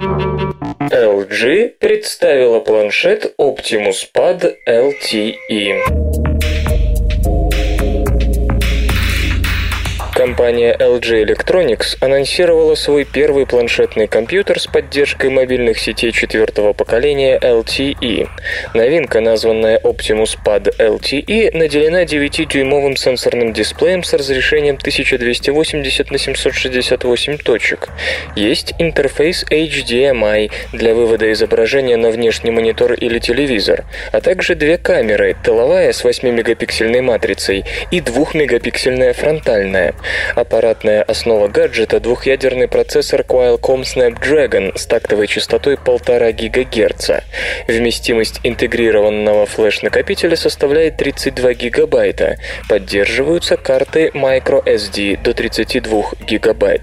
[0.80, 6.31] LG представила планшет Optimus Pad LTE.
[10.14, 18.28] Компания LG Electronics анонсировала свой первый планшетный компьютер с поддержкой мобильных сетей четвертого поколения LTE.
[18.74, 27.88] Новинка, названная Optimus Pad LTE, наделена 9-дюймовым сенсорным дисплеем с разрешением 1280 на 768 точек.
[28.36, 35.34] Есть интерфейс HDMI для вывода изображения на внешний монитор или телевизор, а также две камеры,
[35.42, 39.94] тыловая с 8-мегапиксельной матрицей и 2-мегапиксельная фронтальная.
[40.34, 47.10] Аппаратная основа гаджета– двухъядерный процессор Qualcomm Snapdragon с тактовой частотой 1,5 ГГц.
[47.68, 52.38] Вместимость интегрированного флеш-накопителя составляет 32 ГБ.
[52.68, 56.80] Поддерживаются карты microSD до 32 ГБ.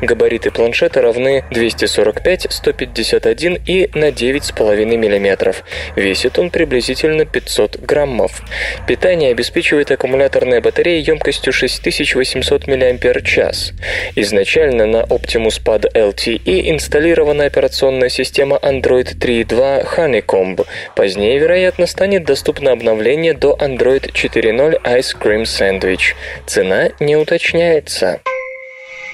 [0.00, 5.54] Габариты планшета равны 245, 151 и на 9,5 мм.
[5.96, 8.42] Весит он приблизительно 500 граммов.
[8.86, 13.72] Питание обеспечивает аккумуляторная батарея емкостью 6800 мАч.
[14.16, 20.66] Изначально на Optimus Pad LTE инсталлирована операционная система Android 3.2 Honeycomb.
[20.96, 26.14] Позднее, вероятно, станет доступно обновление до Android 4.0 Ice Cream Sandwich.
[26.46, 28.20] Цена не уточняется.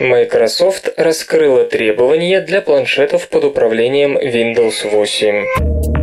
[0.00, 5.99] Microsoft раскрыла требования для планшетов под управлением Windows 8.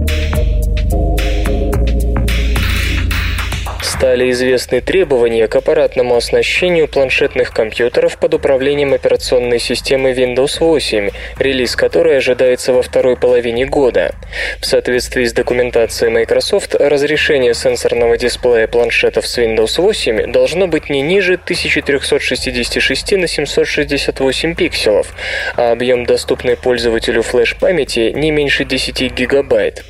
[4.17, 11.75] Стали известны требования к аппаратному оснащению планшетных компьютеров под управлением операционной системы Windows 8, релиз
[11.75, 14.15] которой ожидается во второй половине года.
[14.59, 21.01] В соответствии с документацией Microsoft, разрешение сенсорного дисплея планшетов с Windows 8 должно быть не
[21.01, 25.13] ниже 1366 на 768 пикселов,
[25.55, 29.85] а объем доступной пользователю флеш-памяти не меньше 10 гигабайт.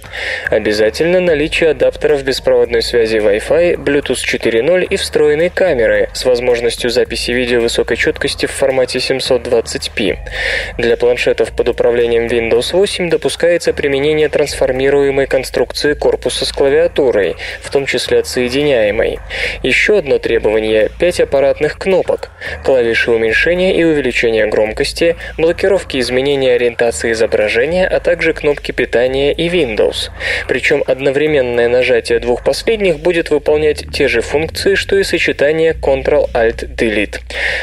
[0.49, 7.61] Обязательно наличие адаптеров беспроводной связи Wi-Fi, Bluetooth 4.0 и встроенной камеры с возможностью записи видео
[7.61, 10.17] высокой четкости в формате 720p.
[10.77, 17.85] Для планшетов под управлением Windows 8 допускается применение трансформируемой конструкции корпуса с клавиатурой, в том
[17.85, 19.19] числе отсоединяемой.
[19.63, 22.31] Еще одно требование– 5 аппаратных кнопок,
[22.63, 30.09] клавиши уменьшения и увеличения громкости, блокировки изменения ориентации изображения, а также кнопки питания и Windows.
[30.47, 37.19] Причем одновременное нажатие двух последних будет выполнять те же функции, что и сочетание Ctrl-Alt-Delete.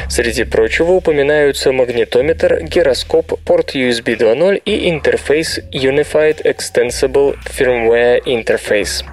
[0.09, 9.05] Среди прочего упоминаются магнитометр, гироскоп, порт USB 2.0 и интерфейс Unified Extensible Firmware Interface.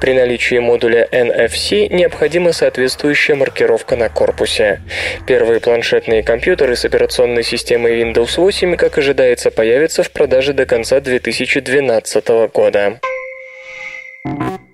[0.00, 4.80] При наличии модуля NFC необходима соответствующая маркировка на корпусе.
[5.26, 11.00] Первые планшетные компьютеры с операционной системой Windows 8, как ожидается, появятся в продаже до конца
[11.00, 13.00] 2012 года.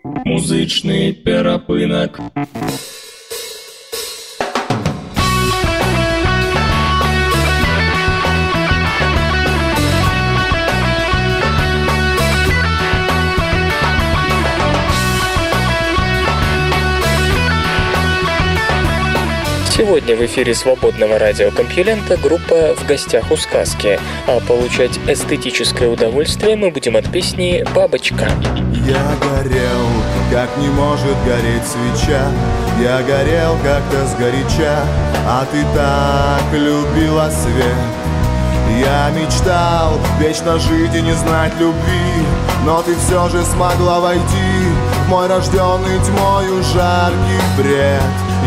[0.05, 2.21] Музичний перепинок.
[19.83, 26.71] Сегодня в эфире свободного радиокомпьюлента группа «В гостях у сказки», а получать эстетическое удовольствие мы
[26.71, 28.31] будем от песни «Бабочка».
[28.87, 29.89] Я горел,
[30.31, 32.31] как не может гореть свеча.
[32.81, 34.85] Я горел как-то сгоряча,
[35.27, 38.03] а ты так любила свет.
[38.79, 42.25] Я мечтал вечно жить и не знать любви.
[42.65, 44.23] Но ты все же смогла войти
[45.05, 48.03] В мой рожденный тьмою жаркий бред.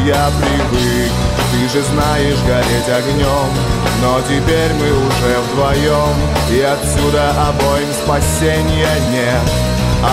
[0.05, 1.11] Я привык,
[1.65, 3.49] ты же знаешь, гореть огнем.
[4.01, 6.15] Но теперь мы уже вдвоем
[6.51, 9.41] И отсюда обоим спасения нет.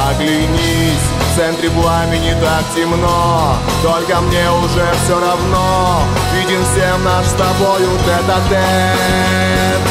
[0.08, 6.02] Оглянись, в центре пламени так темно Только мне уже все равно.
[6.34, 9.81] Виден всем наш с тобою тет-а-тет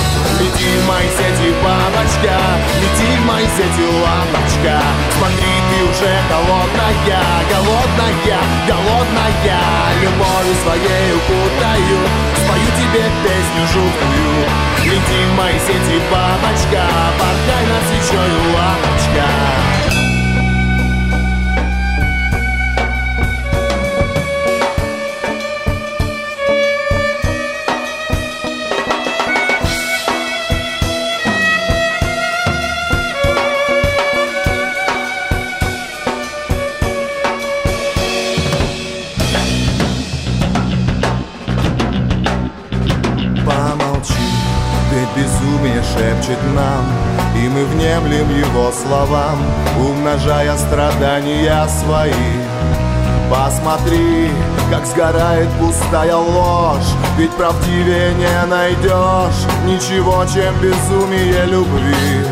[0.51, 2.35] Лети в мои сети, бабочка,
[2.81, 4.81] лети в мои сети, лампочка.
[5.17, 9.59] Смотри, ты уже голодная, голодная, голодная.
[10.01, 11.99] Любовью своей укутаю,
[12.35, 14.45] спою тебе песню жуткую.
[14.83, 16.83] Лети в мои сети, бабочка,
[17.17, 20.00] порхай над свечой, лампочка
[46.31, 46.85] шепчет нам
[47.35, 49.39] И мы внемлем его словам
[49.79, 52.11] Умножая страдания свои.
[53.29, 54.29] Посмотри,
[54.69, 62.25] как сгорает пустая ложь Ведь правдивее не найдешь Ничего, чем безумие любви.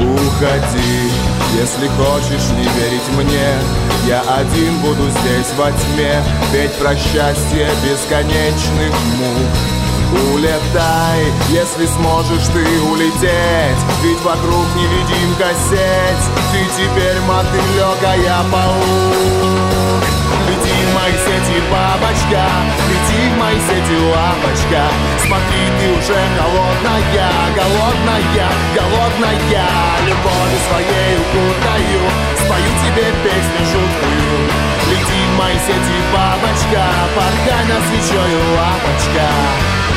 [0.00, 1.12] Уходи,
[1.54, 6.20] если хочешь не верить мне Я один буду здесь во тьме
[6.52, 9.73] Петь про счастье бесконечных мук
[10.32, 13.82] Улетай, если сможешь ты улететь.
[14.02, 16.26] Ведь вокруг невидимка сеть.
[16.52, 20.04] Ты теперь мотылек, а я паук.
[20.48, 22.44] Лети в мои сети, бабочка.
[22.88, 24.82] Лети в мои сети, лампочка
[25.24, 29.66] Смотри, ты уже голодная, голодная, голодная.
[30.06, 32.02] Любовью своей укутаю
[32.44, 34.32] Спою тебе песню жуткую.
[34.90, 36.84] Лети в мои сети, бабочка.
[37.16, 39.93] Порхай на свечой, лампочка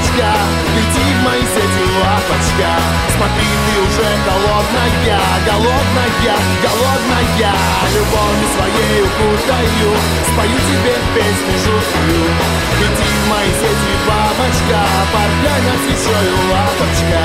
[0.00, 0.32] бабочка
[0.76, 2.70] Лети в мои сети, лапочка.
[3.16, 7.54] Смотри, ты уже голодная, голодная, голодная.
[7.94, 9.90] Любовью своей укутаю
[10.32, 12.22] Спою тебе песню жуткую.
[12.80, 14.80] Лети в мои сети, бабочка
[15.12, 17.20] Порхай над свечой, лапочка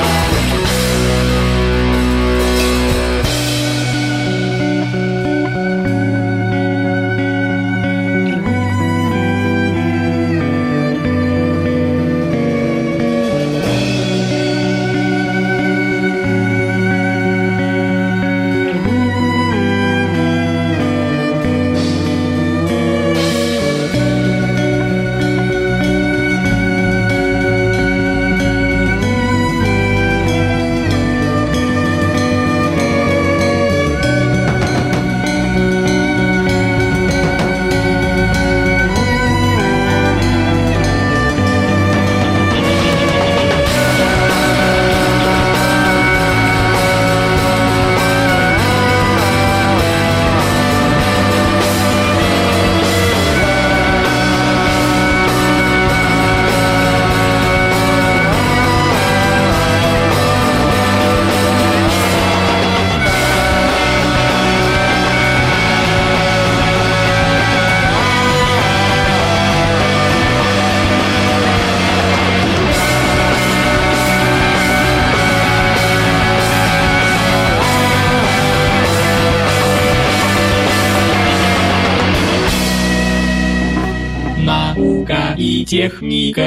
[85.66, 86.44] техника.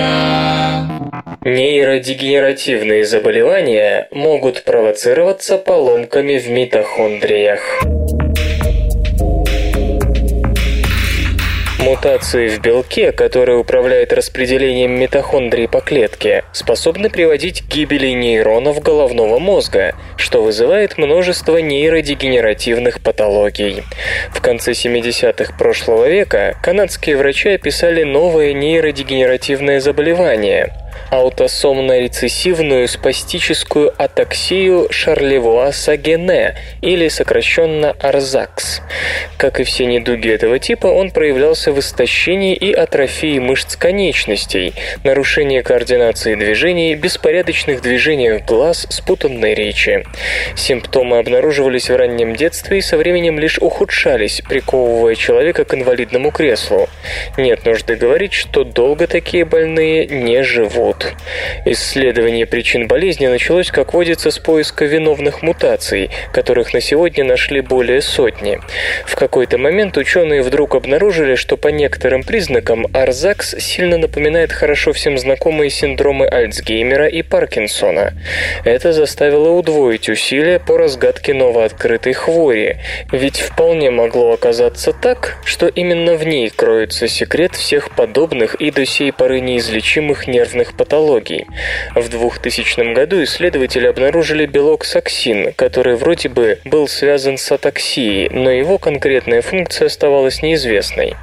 [1.43, 7.83] Нейродегенеративные заболевания могут провоцироваться поломками в митохондриях.
[11.99, 19.37] Мутации в белке, которые управляют распределением митохондрий по клетке, способны приводить к гибели нейронов головного
[19.37, 23.83] мозга, что вызывает множество нейродегенеративных патологий.
[24.31, 30.73] В конце 70-х прошлого века канадские врачи описали новое нейродегенеративное заболевание
[31.11, 38.81] аутосомно-рецессивную спастическую атаксию Шарлевуа-Сагене, или сокращенно Арзакс.
[39.37, 45.61] Как и все недуги этого типа, он проявлялся в истощении и атрофии мышц конечностей, нарушении
[45.61, 50.05] координации движений, беспорядочных движениях глаз, спутанной речи.
[50.55, 56.89] Симптомы обнаруживались в раннем детстве и со временем лишь ухудшались, приковывая человека к инвалидному креслу.
[57.37, 60.98] Нет нужды говорить, что долго такие больные не живут.
[61.65, 68.01] Исследование причин болезни началось, как водится, с поиска виновных мутаций, которых на сегодня нашли более
[68.01, 68.59] сотни.
[69.05, 75.17] В какой-то момент ученые вдруг обнаружили, что по некоторым признакам Арзакс сильно напоминает хорошо всем
[75.17, 78.13] знакомые синдромы Альцгеймера и Паркинсона.
[78.65, 82.77] Это заставило удвоить усилия по разгадке новооткрытой хвори,
[83.11, 88.85] ведь вполне могло оказаться так, что именно в ней кроется секрет всех подобных и до
[88.85, 90.88] сей поры неизлечимых нервных патологий.
[90.89, 98.49] В 2000 году исследователи обнаружили белок саксин, который вроде бы был связан с атаксией, но
[98.49, 101.15] его конкретная функция оставалась неизвестной.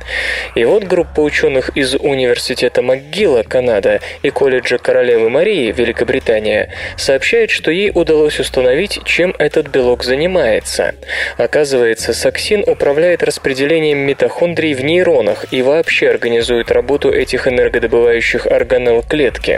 [0.55, 7.71] И вот группа ученых из Университета МcГилла, Канада, и колледжа Королевы Марии, Великобритания, сообщает, что
[7.71, 10.95] ей удалось установить, чем этот белок занимается.
[11.39, 19.56] Оказывается, саксин управляет распределением митохондрий в нейронах и вообще организует работу этих энергодобывающих органелл клетки.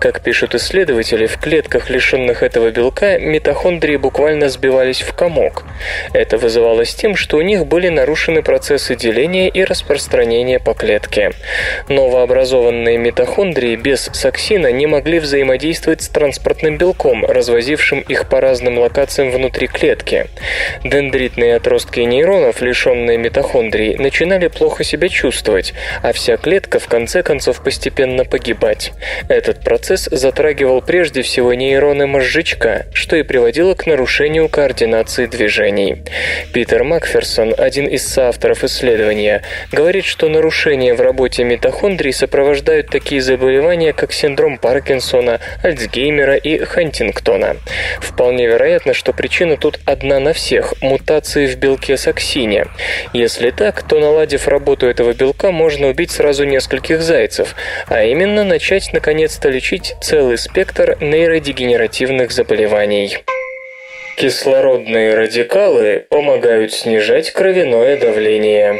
[0.00, 5.64] Как пишут исследователи, в клетках, лишенных этого белка, митохондрии буквально сбивались в комок.
[6.12, 11.32] Это вызывалось тем, что у них были нарушены процессы деления и распространения по клетке.
[11.88, 19.30] Новообразованные митохондрии без саксина не могли взаимодействовать с транспортным белком, развозившим их по разным локациям
[19.30, 20.26] внутри клетки.
[20.84, 27.62] Дендритные отростки нейронов, лишенные митохондрий, начинали плохо себя чувствовать, а вся клетка в конце концов
[27.62, 28.92] постепенно погибать.
[29.28, 36.02] Этот процесс затрагивал прежде всего нейроны мозжечка, что и приводило к нарушению координации движений.
[36.52, 43.92] Питер Макферсон, один из соавторов исследования, говорит, что нарушения в работе митохондрий сопровождают такие заболевания,
[43.92, 47.56] как синдром Паркинсона, Альцгеймера и Хантингтона.
[48.00, 52.66] Вполне вероятно, что причина тут одна на всех– мутации в белке саксине.
[53.12, 57.56] Если так, то наладив работу этого белка, можно убить сразу нескольких зайцев,
[57.88, 63.16] а именно начать наконец-то лечить целый спектр нейродегенеративных заболеваний.
[64.18, 68.78] Кислородные радикалы помогают снижать кровяное давление.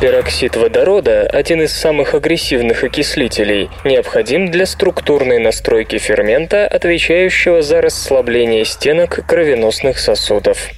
[0.00, 8.64] Пероксид водорода– один из самых агрессивных окислителей, необходим для структурной настройки фермента, отвечающего за расслабление
[8.64, 10.70] стенок кровеносных сосудов.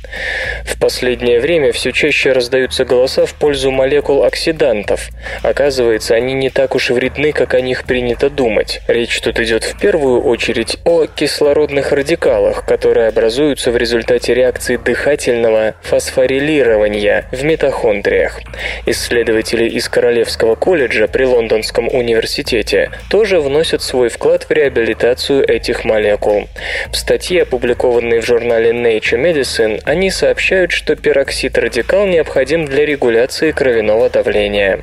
[0.65, 5.09] В последнее время все чаще раздаются голоса в пользу молекул оксидантов.
[5.43, 8.81] Оказывается, они не так уж вредны, как о них принято думать.
[8.89, 15.75] Речь тут идет в первую очередь о кислородных радикалах, которые образуются в результате реакции дыхательного
[15.83, 18.41] фосфорилирования в митохондриях.
[19.13, 26.49] Исследователи из Королевского колледжа при Лондонском университете тоже вносят свой вклад в реабилитацию этих молекул.
[26.91, 34.09] В статье, опубликованной в журнале Nature Medicine, они сообщают, что пероксид-радикал необходим для регуляции кровяного
[34.09, 34.81] давления.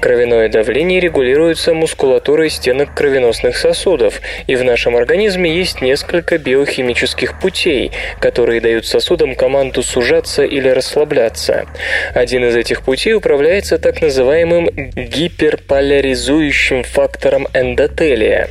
[0.00, 7.92] Кровяное давление регулируется мускулатурой стенок кровеносных сосудов, и в нашем организме есть несколько биохимических путей,
[8.20, 11.64] которые дают сосудам команду сужаться или расслабляться.
[12.12, 18.48] Один из этих путей управляет является так называемым гиперполяризующим фактором эндотелия.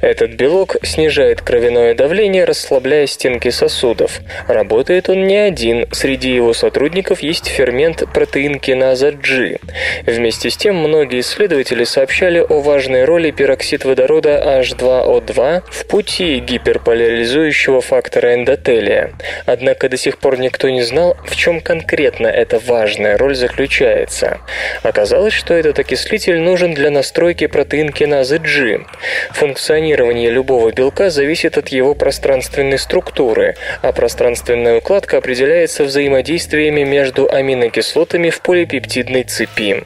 [0.00, 4.20] Этот белок снижает кровяное давление, расслабляя стенки сосудов.
[4.46, 9.58] Работает он не один, среди его сотрудников есть фермент протеин киназа G.
[10.06, 17.80] Вместе с тем, многие исследователи сообщали о важной роли пероксид водорода H2O2 в пути гиперполяризующего
[17.80, 19.12] фактора эндотелия.
[19.44, 24.38] Однако до сих пор никто не знал, в чем конкретно эта важная роль заключается.
[24.82, 28.80] Оказалось, что этот окислитель нужен для настройки протеин киназы G.
[29.32, 38.30] Функционирование любого белка зависит от его пространственной структуры, а пространственная укладка определяется взаимодействиями между аминокислотами
[38.30, 39.84] в полипептидной цепи.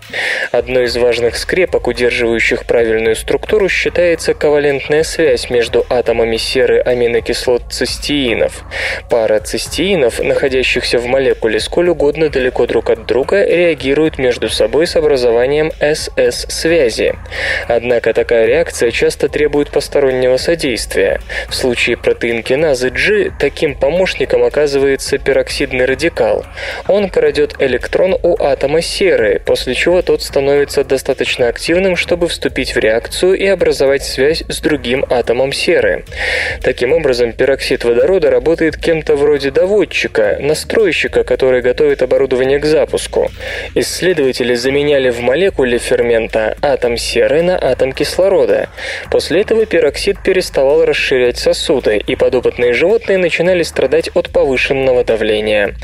[0.53, 8.65] Одной из важных скрепок, удерживающих правильную структуру, считается ковалентная связь между атомами серы аминокислот цистеинов.
[9.11, 14.97] Пара цистеинов, находящихся в молекуле сколь угодно далеко друг от друга, реагируют между собой с
[14.97, 17.15] образованием СС-связи.
[17.69, 21.21] Однако такая реакция часто требует постороннего содействия.
[21.49, 26.45] В случае протеин киназы G таким помощником оказывается пероксидный радикал.
[26.89, 32.79] Он крадет электрон у атома серы, после чего тот становится достаточно активным, чтобы вступить в
[32.79, 36.05] реакцию и образовать связь с другим атомом серы.
[36.63, 43.31] Таким образом, пероксид водорода работает кем-то вроде доводчика, настройщика, который готовит оборудование к запуску.
[43.75, 48.69] Исследователи заменяли в молекуле фермента атом серы на атом кислорода.
[49.11, 55.75] После этого пероксид переставал расширять сосуды, и подопытные животные начинали страдать от повышенного давления.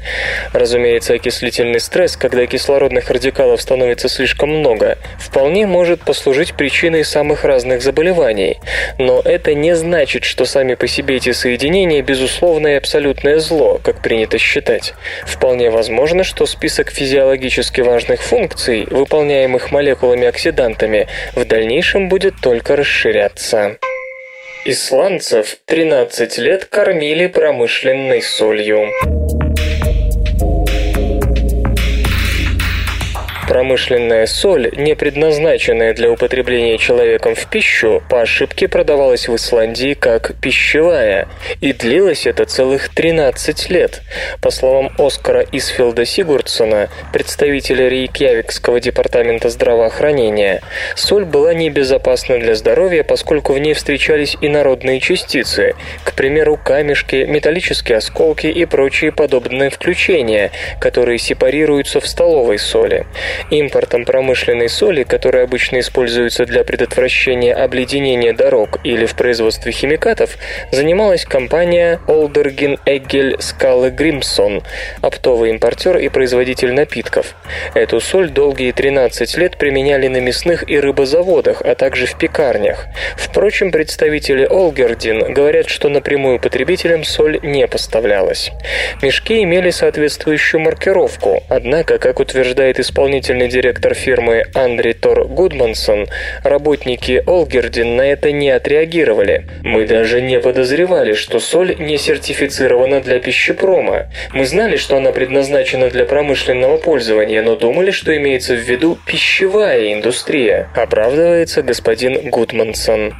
[0.52, 7.82] Разумеется, окислительный стресс, когда кислородных радикалов становится слишком много, вполне может послужить причиной самых разных
[7.82, 8.58] заболеваний.
[8.98, 14.02] Но это не значит, что сами по себе эти соединения безусловное и абсолютное зло, как
[14.02, 14.94] принято считать.
[15.26, 18.51] Вполне возможно, что список физиологически важных функций,
[18.90, 23.78] выполняемых молекулами-оксидантами, в дальнейшем будет только расширяться.
[24.64, 28.88] Исландцев 13 лет кормили промышленной солью.
[33.52, 40.34] Промышленная соль, не предназначенная для употребления человеком в пищу, по ошибке продавалась в Исландии как
[40.40, 41.28] пищевая,
[41.60, 44.00] и длилось это целых 13 лет.
[44.40, 50.62] По словам Оскара Исфилда Сигурдсона, представителя Рейкьявикского департамента здравоохранения,
[50.96, 55.74] соль была небезопасна для здоровья, поскольку в ней встречались инородные частицы,
[56.04, 63.04] к примеру, камешки, металлические осколки и прочие подобные включения, которые сепарируются в столовой соли.
[63.50, 70.36] Импортом промышленной соли, которая обычно используется для предотвращения обледенения дорог или в производстве химикатов,
[70.70, 74.62] занималась компания Олдергин Эггель Скалы Гримсон,
[75.00, 77.34] оптовый импортер и производитель напитков.
[77.74, 82.86] Эту соль долгие 13 лет применяли на мясных и рыбозаводах, а также в пекарнях.
[83.16, 88.50] Впрочем, представители Олгердин говорят, что напрямую потребителям соль не поставлялась.
[89.02, 96.06] Мешки имели соответствующую маркировку, однако, как утверждает исполнитель исполнительный директор фирмы Андре Тор Гудмансон,
[96.44, 99.46] работники Олгердин на это не отреагировали.
[99.62, 104.08] Мы даже не подозревали, что соль не сертифицирована для пищепрома.
[104.34, 109.94] Мы знали, что она предназначена для промышленного пользования, но думали, что имеется в виду пищевая
[109.94, 113.14] индустрия, оправдывается господин Гудмансон.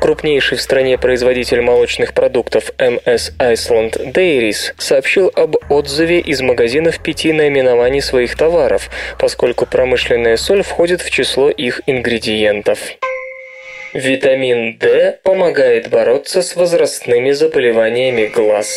[0.00, 7.32] Крупнейший в стране производитель молочных продуктов MS Iceland Dairies сообщил об отзыве из магазинов пяти
[7.32, 12.78] наименований своих товаров, поскольку поскольку промышленная соль входит в число их ингредиентов.
[13.92, 18.68] Витамин D помогает бороться с возрастными заболеваниями глаз.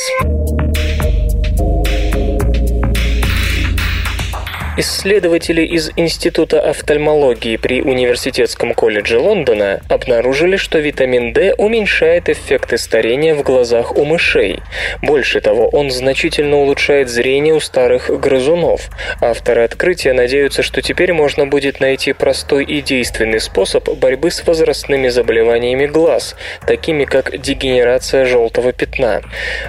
[4.80, 13.34] Исследователи из Института офтальмологии при Университетском колледже Лондона обнаружили, что витамин D уменьшает эффекты старения
[13.34, 14.60] в глазах у мышей.
[15.02, 18.92] Больше того, он значительно улучшает зрение у старых грызунов.
[19.20, 25.08] Авторы открытия надеются, что теперь можно будет найти простой и действенный способ борьбы с возрастными
[25.08, 26.36] заболеваниями глаз,
[26.68, 29.24] такими как дегенерация желтого пятна.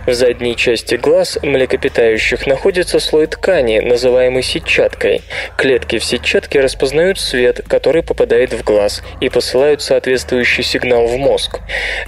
[0.04, 5.22] В задней части глаз млекопитающих находится слой ткани, называемый сетчаткой, сеткой.
[5.56, 11.60] Клетки в сетчатке распознают свет, который попадает в глаз, и посылают соответствующий сигнал в мозг.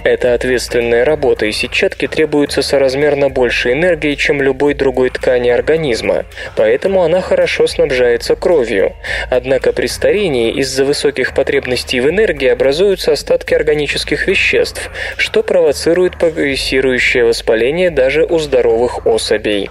[0.03, 6.25] Это ответственная работа, и сетчатке требуется соразмерно больше энергии, чем любой другой ткани организма,
[6.55, 8.93] поэтому она хорошо снабжается кровью.
[9.29, 17.25] Однако при старении из-за высоких потребностей в энергии образуются остатки органических веществ, что провоцирует прогрессирующее
[17.25, 19.69] воспаление даже у здоровых особей.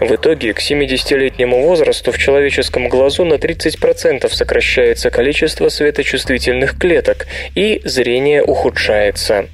[0.00, 7.26] В итоге к 70-летнему возрасту в человеческом человеческом глазу на 30% сокращается количество светочувствительных клеток,
[7.56, 9.46] и зрение ухудшается.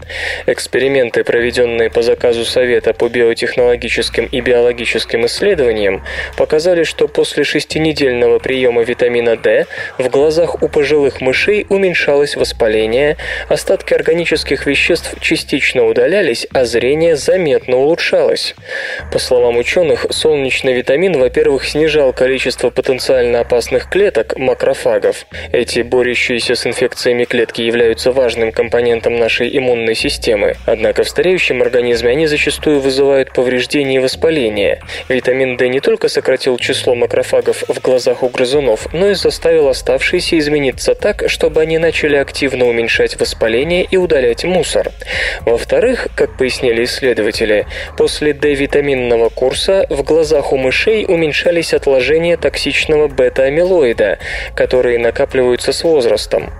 [0.46, 6.04] Эксперименты, проведенные по заказу Совета по биотехнологическим и биологическим исследованиям,
[6.36, 13.16] показали, что после шестинедельного приема витамина D в глазах у пожилых мышей уменьшалось воспаление,
[13.48, 18.54] остатки органических веществ частично удалялись, а зрение заметно улучшалось.
[19.10, 25.26] По словам ученых, солнечный витамин, во-первых, снижал количество потенциальных потенциально опасных клеток, макрофагов.
[25.52, 30.56] Эти борющиеся с инфекциями клетки являются важным компонентом нашей иммунной системы.
[30.66, 34.80] Однако в стареющем организме они зачастую вызывают повреждения и воспаление.
[35.08, 40.36] Витамин D не только сократил число макрофагов в глазах у грызунов, но и заставил оставшиеся
[40.36, 44.90] измениться так, чтобы они начали активно уменьшать воспаление и удалять мусор.
[45.42, 47.64] Во-вторых, как пояснили исследователи,
[47.96, 54.18] после D-витаминного курса в глазах у мышей уменьшались отложения токсичных избыточного бета-амилоида,
[54.54, 56.50] которые накапливаются с возрастом.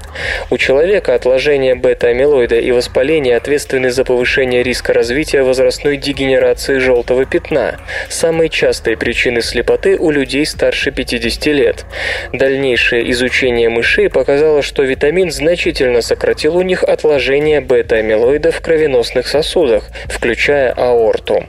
[0.51, 7.79] У человека отложение бета-амилоида и воспаление ответственны за повышение риска развития возрастной дегенерации желтого пятна,
[8.09, 11.87] самой частой причины слепоты у людей старше 50 лет.
[12.33, 19.85] Дальнейшее изучение мышей показало, что витамин значительно сократил у них отложение бета-амилоида в кровеносных сосудах,
[20.07, 21.47] включая аорту.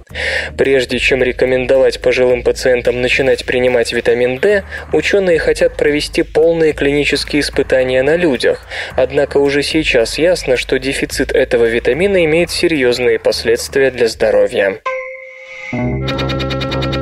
[0.57, 4.59] Прежде чем рекомендовать пожилым пациентам начинать принимать витамин D,
[4.93, 11.66] ученые хотят провести полные клинические испытания на людях, однако уже сейчас ясно, что дефицит этого
[11.66, 14.80] витамина имеет серьезные последствия для здоровья.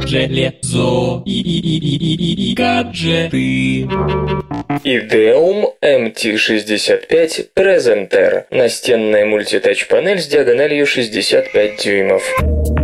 [0.05, 3.87] Железо и, гаджеты.
[4.83, 8.45] Ideum MT65 Presenter.
[8.51, 12.76] Настенная мультитач-панель с диагональю 65 дюймов.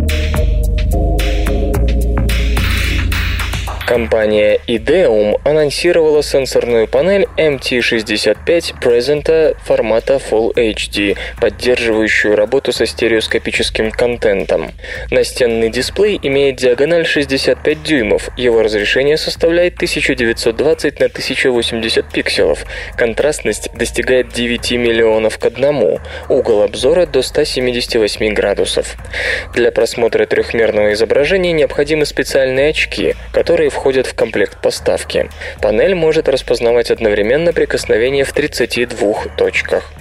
[3.93, 14.71] Компания Ideum анонсировала сенсорную панель MT65 Presenta формата Full HD, поддерживающую работу со стереоскопическим контентом.
[15.11, 22.65] Настенный дисплей имеет диагональ 65 дюймов, его разрешение составляет 1920 на 1080 пикселов,
[22.97, 28.95] контрастность достигает 9 миллионов к одному, угол обзора до 178 градусов.
[29.53, 35.29] Для просмотра трехмерного изображения необходимы специальные очки, которые входят в комплект поставки.
[35.61, 39.91] Панель может распознавать одновременно прикосновение в 32 точках.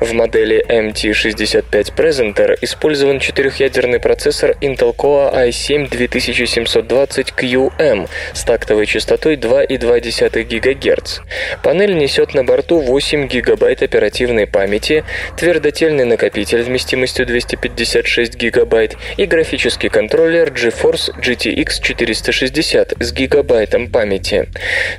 [0.00, 11.20] В модели MT65 Presenter использован четырехъядерный процессор Intel Core i7-2720QM с тактовой частотой 2,2 ГГц.
[11.62, 15.04] Панель несет на борту 8 ГБ оперативной памяти,
[15.36, 24.48] твердотельный накопитель вместимостью 256 ГБ и графический контроллер GeForce GTX 460 с гигабайтом памяти.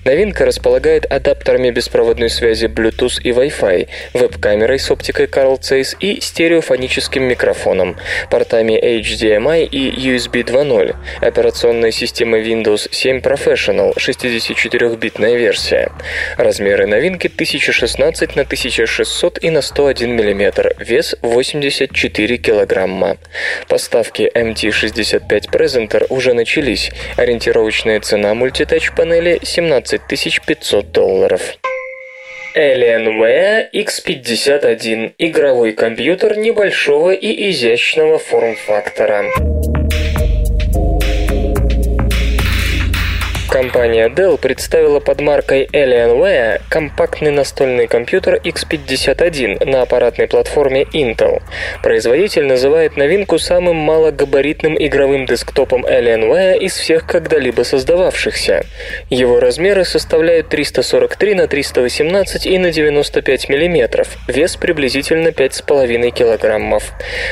[0.04, 7.24] Новинка располагает адаптерами беспроводной связи Bluetooth и Wi-Fi, веб-камерой с оптикой Carl Zeiss и стереофоническим
[7.24, 7.96] микрофоном,
[8.30, 15.90] портами HDMI и USB 2.0, операционная система Windows 7 Professional, 64-битная версия.
[16.36, 23.18] Размеры новинки 1016 на 1600 и на 101 мм, вес 84 килограмма.
[23.70, 26.92] Поставки MT65 Presenter уже начались.
[27.16, 30.02] Ориентировочная цена мультитач-панели 17
[30.48, 31.42] 500 долларов.
[32.56, 39.26] Alienware X51– игровой компьютер небольшого и изящного форм-фактора.
[43.52, 51.42] Компания Dell представила под маркой Alienware компактный настольный компьютер X51 на аппаратной платформе Intel.
[51.82, 58.66] Производитель называет новинку самым малогабаритным игровым десктопом Alienware из всех когда-либо создававшихся.
[59.10, 66.80] Его размеры составляют 343 на 318 и на 95 мм, вес приблизительно 5,5 кг.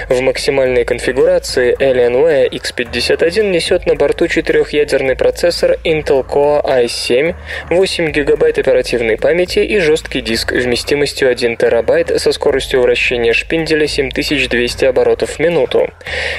[0.09, 7.35] В максимальной конфигурации Alienware X51 несет на борту четырехъядерный процессор Intel Intel Core i7,
[7.69, 14.85] 8 ГБ оперативной памяти и жесткий диск вместимостью 1 ТБ со скоростью вращения шпинделя 7200
[14.85, 15.89] оборотов в минуту.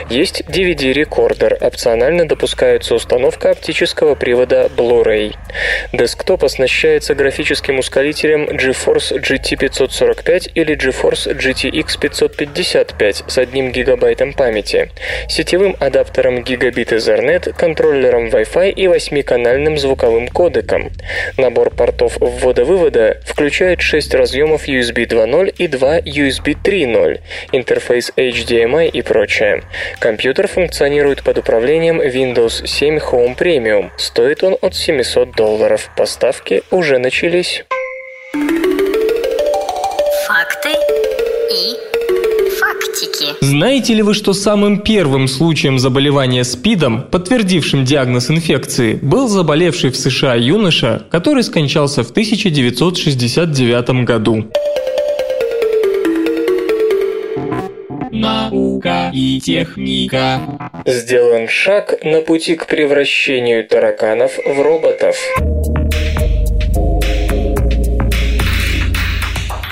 [0.08, 5.34] Есть DVD-рекордер, опционально допускается установка оптического привода Blu-ray.
[5.92, 14.90] Десктоп оснащается графическим ускорителем GeForce GT 545 или GeForce GTX 555 с 1 ГБ памяти,
[15.28, 20.90] сетевым адаптером Gigabit Ethernet, контроллером Wi-Fi и 8-канальным специальным звуковым кодеком.
[21.36, 27.20] Набор портов ввода-вывода включает 6 разъемов USB 2.0 и 2 USB 3.0,
[27.52, 29.62] интерфейс HDMI и прочее.
[29.98, 33.90] Компьютер функционирует под управлением Windows 7 Home Premium.
[33.96, 35.90] Стоит он от 700 долларов.
[35.96, 37.64] Поставки уже начались.
[43.40, 49.96] Знаете ли вы, что самым первым случаем заболевания СПИДом, подтвердившим диагноз инфекции, был заболевший в
[49.96, 54.50] США юноша, который скончался в 1969 году?
[58.10, 60.40] Наука и техника.
[60.84, 65.16] Сделан шаг на пути к превращению тараканов в роботов.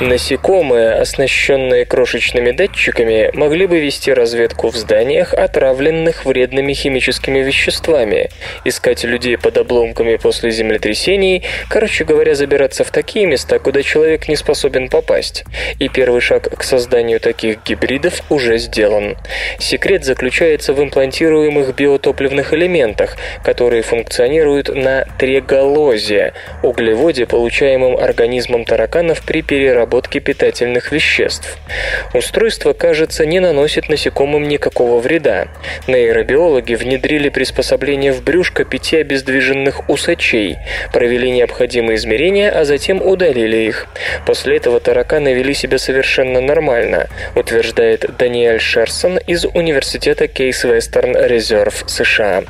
[0.00, 8.28] Насекомые, оснащенные крошечными датчиками, могли бы вести разведку в зданиях, отравленных вредными химическими веществами,
[8.66, 14.36] искать людей под обломками после землетрясений, короче говоря, забираться в такие места, куда человек не
[14.36, 15.44] способен попасть.
[15.78, 19.16] И первый шаг к созданию таких гибридов уже сделан.
[19.58, 29.40] Секрет заключается в имплантируемых биотопливных элементах, которые функционируют на треголозе, углеводе, получаемом организмом тараканов при
[29.40, 31.58] переработке переработки питательных веществ.
[32.12, 35.48] Устройство, кажется, не наносит насекомым никакого вреда.
[35.86, 40.56] Нейробиологи внедрили приспособление в брюшко пяти обездвиженных усачей,
[40.92, 43.86] провели необходимые измерения, а затем удалили их.
[44.26, 51.84] После этого тараканы вели себя совершенно нормально, утверждает Даниэль Шерсон из Университета Кейс Вестерн Резерв
[51.86, 52.44] США.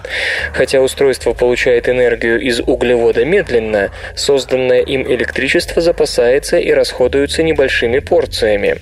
[0.53, 7.99] Хотя устройство получает энергию из углевода медленно, созданное им электричество запасается и расходуется используются небольшими
[7.99, 8.77] порциями.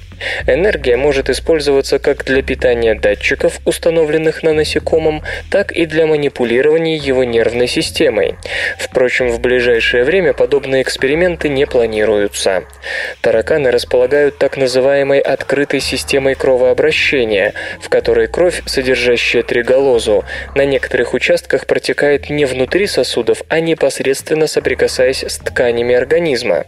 [0.46, 7.24] Энергия может использоваться как для питания датчиков, установленных на насекомом, так и для манипулирования его
[7.24, 8.36] нервной системой.
[8.78, 12.64] Впрочем, в ближайшее время подобные эксперименты не планируются.
[13.20, 20.24] Тараканы располагают так называемой открытой системой кровообращения, в которой кровь, содержащая триголозу,
[20.54, 26.64] на некоторых участках протекает не внутри сосудов, а непосредственно соприкасаясь с тканями организма.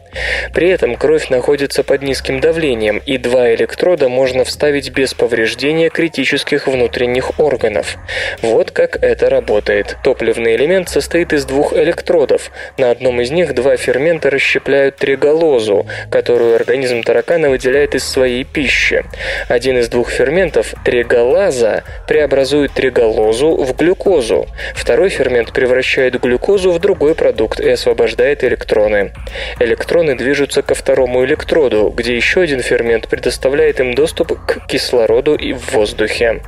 [0.53, 6.69] При этом кровь находится под низким давлением, и два электрода можно вставить без повреждения критических
[6.69, 7.97] внутренних органов.
[8.41, 9.97] Вот как это работает.
[10.03, 12.51] Топливный элемент состоит из двух электродов.
[12.79, 19.05] На одном из них два фермента расщепляют триголозу, которую организм таракана выделяет из своей пищи.
[19.49, 24.47] Один из двух ферментов, триголаза, преобразует триголозу в глюкозу.
[24.75, 29.13] Второй фермент превращает глюкозу в другой продукт и освобождает электроны.
[29.59, 35.55] Электроны движутся ко второму электроду, где еще один фермент предоставляет им доступ к кислороду и
[35.55, 36.43] в воздухе.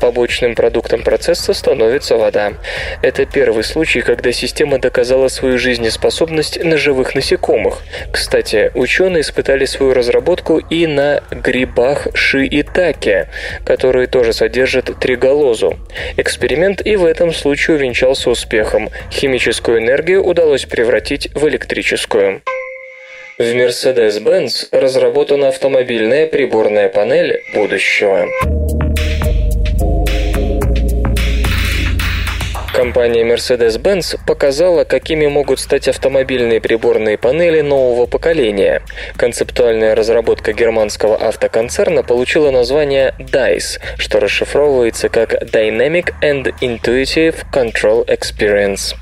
[0.00, 2.54] Побочным продуктом процесса становится вода.
[3.00, 7.82] Это первый случай, когда система доказала свою жизнеспособность на живых насекомых.
[8.12, 13.28] Кстати, ученые испытали свою разработку и на грибах шиитаке,
[13.64, 15.78] которые тоже содержат триголозу.
[16.16, 18.90] Эксперимент и в этом случае увенчался успехом.
[19.12, 22.42] Химическую энергию удалось превратить в электрическую.
[23.38, 28.26] В Mercedes-Benz разработана автомобильная приборная панель будущего.
[32.78, 38.82] Компания Mercedes-Benz показала, какими могут стать автомобильные приборные панели нового поколения.
[39.16, 48.94] Концептуальная разработка германского автоконцерна получила название DICE, что расшифровывается как Dynamic and Intuitive Control Experience.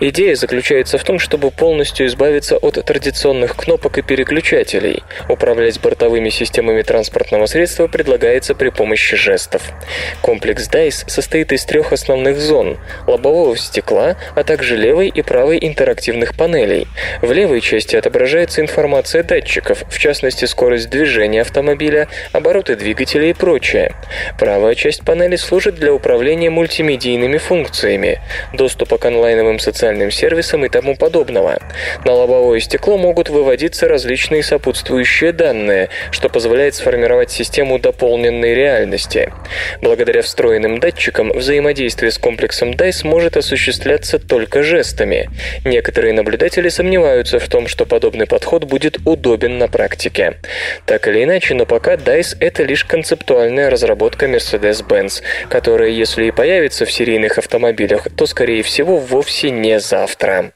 [0.00, 5.04] Идея заключается в том, чтобы полностью избавиться от традиционных кнопок и переключателей.
[5.28, 9.62] Управлять бортовыми системами транспортного средства предлагается при помощи жестов.
[10.20, 12.76] Комплекс DICE состоит из трех основных зон
[13.06, 16.86] лобового стекла, а также левой и правой интерактивных панелей.
[17.22, 23.94] В левой части отображается информация датчиков, в частности скорость движения автомобиля, обороты двигателя и прочее.
[24.38, 28.20] Правая часть панели служит для управления мультимедийными функциями,
[28.52, 31.58] доступа к онлайновым социальным сервисам и тому подобного.
[32.04, 39.32] На лобовое стекло могут выводиться различные сопутствующие данные, что позволяет сформировать систему дополненной реальности.
[39.80, 45.30] Благодаря встроенным датчикам взаимодействие с комплексом DICE сможет осуществляться только жестами.
[45.64, 50.34] Некоторые наблюдатели сомневаются в том, что подобный подход будет удобен на практике.
[50.84, 56.84] Так или иначе, но пока DICE— это лишь концептуальная разработка Mercedes-Benz, которая, если и появится
[56.84, 60.52] в серийных автомобилях, то, скорее всего, вовсе не завтра.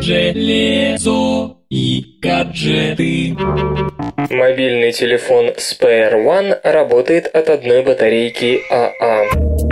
[0.00, 3.34] Железо и гаджеты.
[4.30, 9.71] Мобильный телефон Spare One работает от одной батарейки АА.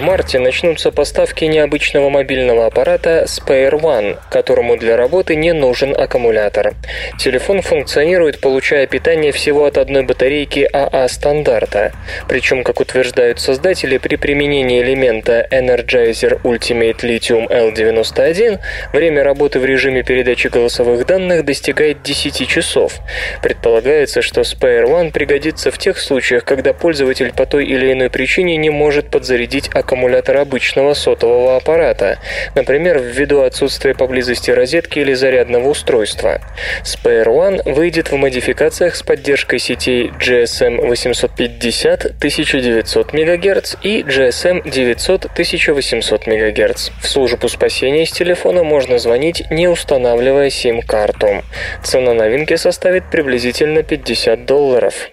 [0.00, 6.72] В марте начнутся поставки необычного мобильного аппарата Spare One, которому для работы не нужен аккумулятор.
[7.18, 11.92] Телефон функционирует, получая питание всего от одной батарейки АА стандарта.
[12.28, 18.58] Причем, как утверждают создатели, при применении элемента Energizer Ultimate Lithium L91
[18.94, 22.94] время работы в режиме передачи голосовых данных достигает 10 часов.
[23.42, 28.56] Предполагается, что Spare One пригодится в тех случаях, когда пользователь по той или иной причине
[28.56, 32.20] не может подзарядить аккумулятор аккумулятор обычного сотового аппарата,
[32.54, 36.40] например, ввиду отсутствия поблизости розетки или зарядного устройства.
[36.84, 45.24] Spare One выйдет в модификациях с поддержкой сетей GSM 850 1900 МГц и GSM 900
[45.24, 46.90] 1800 МГц.
[47.02, 51.42] В службу спасения с телефона можно звонить, не устанавливая сим-карту.
[51.82, 55.10] Цена новинки составит приблизительно 50 долларов.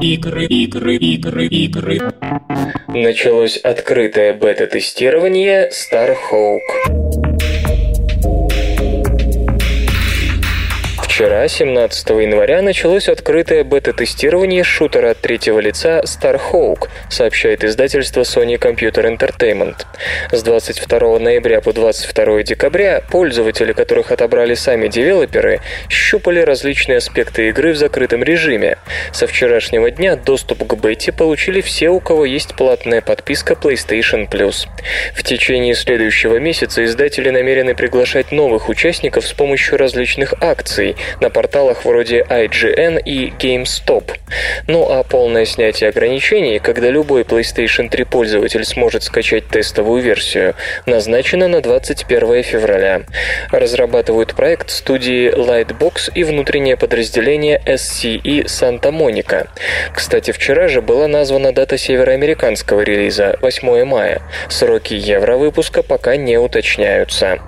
[0.00, 2.00] Игры, игры, игры, игры.
[2.88, 7.27] Началось открытое бета-тестирование Starhawk.
[11.18, 19.02] Вчера, 17 января, началось открытое бета-тестирование шутера от третьего лица Starhawk, сообщает издательство Sony Computer
[19.02, 19.84] Entertainment.
[20.30, 27.72] С 22 ноября по 22 декабря пользователи, которых отобрали сами девелоперы, щупали различные аспекты игры
[27.72, 28.78] в закрытом режиме.
[29.10, 34.68] Со вчерашнего дня доступ к бете получили все, у кого есть платная подписка PlayStation Plus.
[35.16, 41.84] В течение следующего месяца издатели намерены приглашать новых участников с помощью различных акций, на порталах
[41.84, 44.12] вроде IGN и GameStop.
[44.66, 50.54] Ну а полное снятие ограничений, когда любой PlayStation 3 пользователь сможет скачать тестовую версию,
[50.86, 53.02] назначено на 21 февраля.
[53.50, 59.48] Разрабатывают проект студии Lightbox и внутреннее подразделение SCE Santa Monica.
[59.94, 64.22] Кстати, вчера же была названа дата североамериканского релиза– 8 мая.
[64.48, 67.38] Сроки евровыпуска пока не уточняются.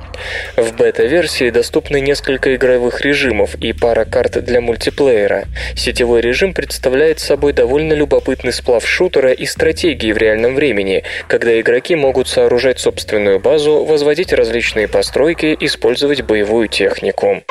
[0.56, 5.44] В бета-версии доступны несколько игровых режимов и пара карт для мультиплеера.
[5.74, 11.96] Сетевой режим представляет собой довольно любопытный сплав шутера и стратегии в реальном времени, когда игроки
[11.96, 17.42] могут сооружать собственную базу, возводить различные постройки, использовать боевую технику.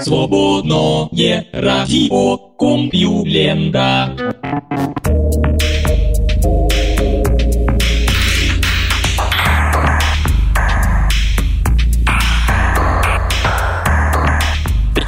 [0.00, 4.14] Свободное радио Компьюлента.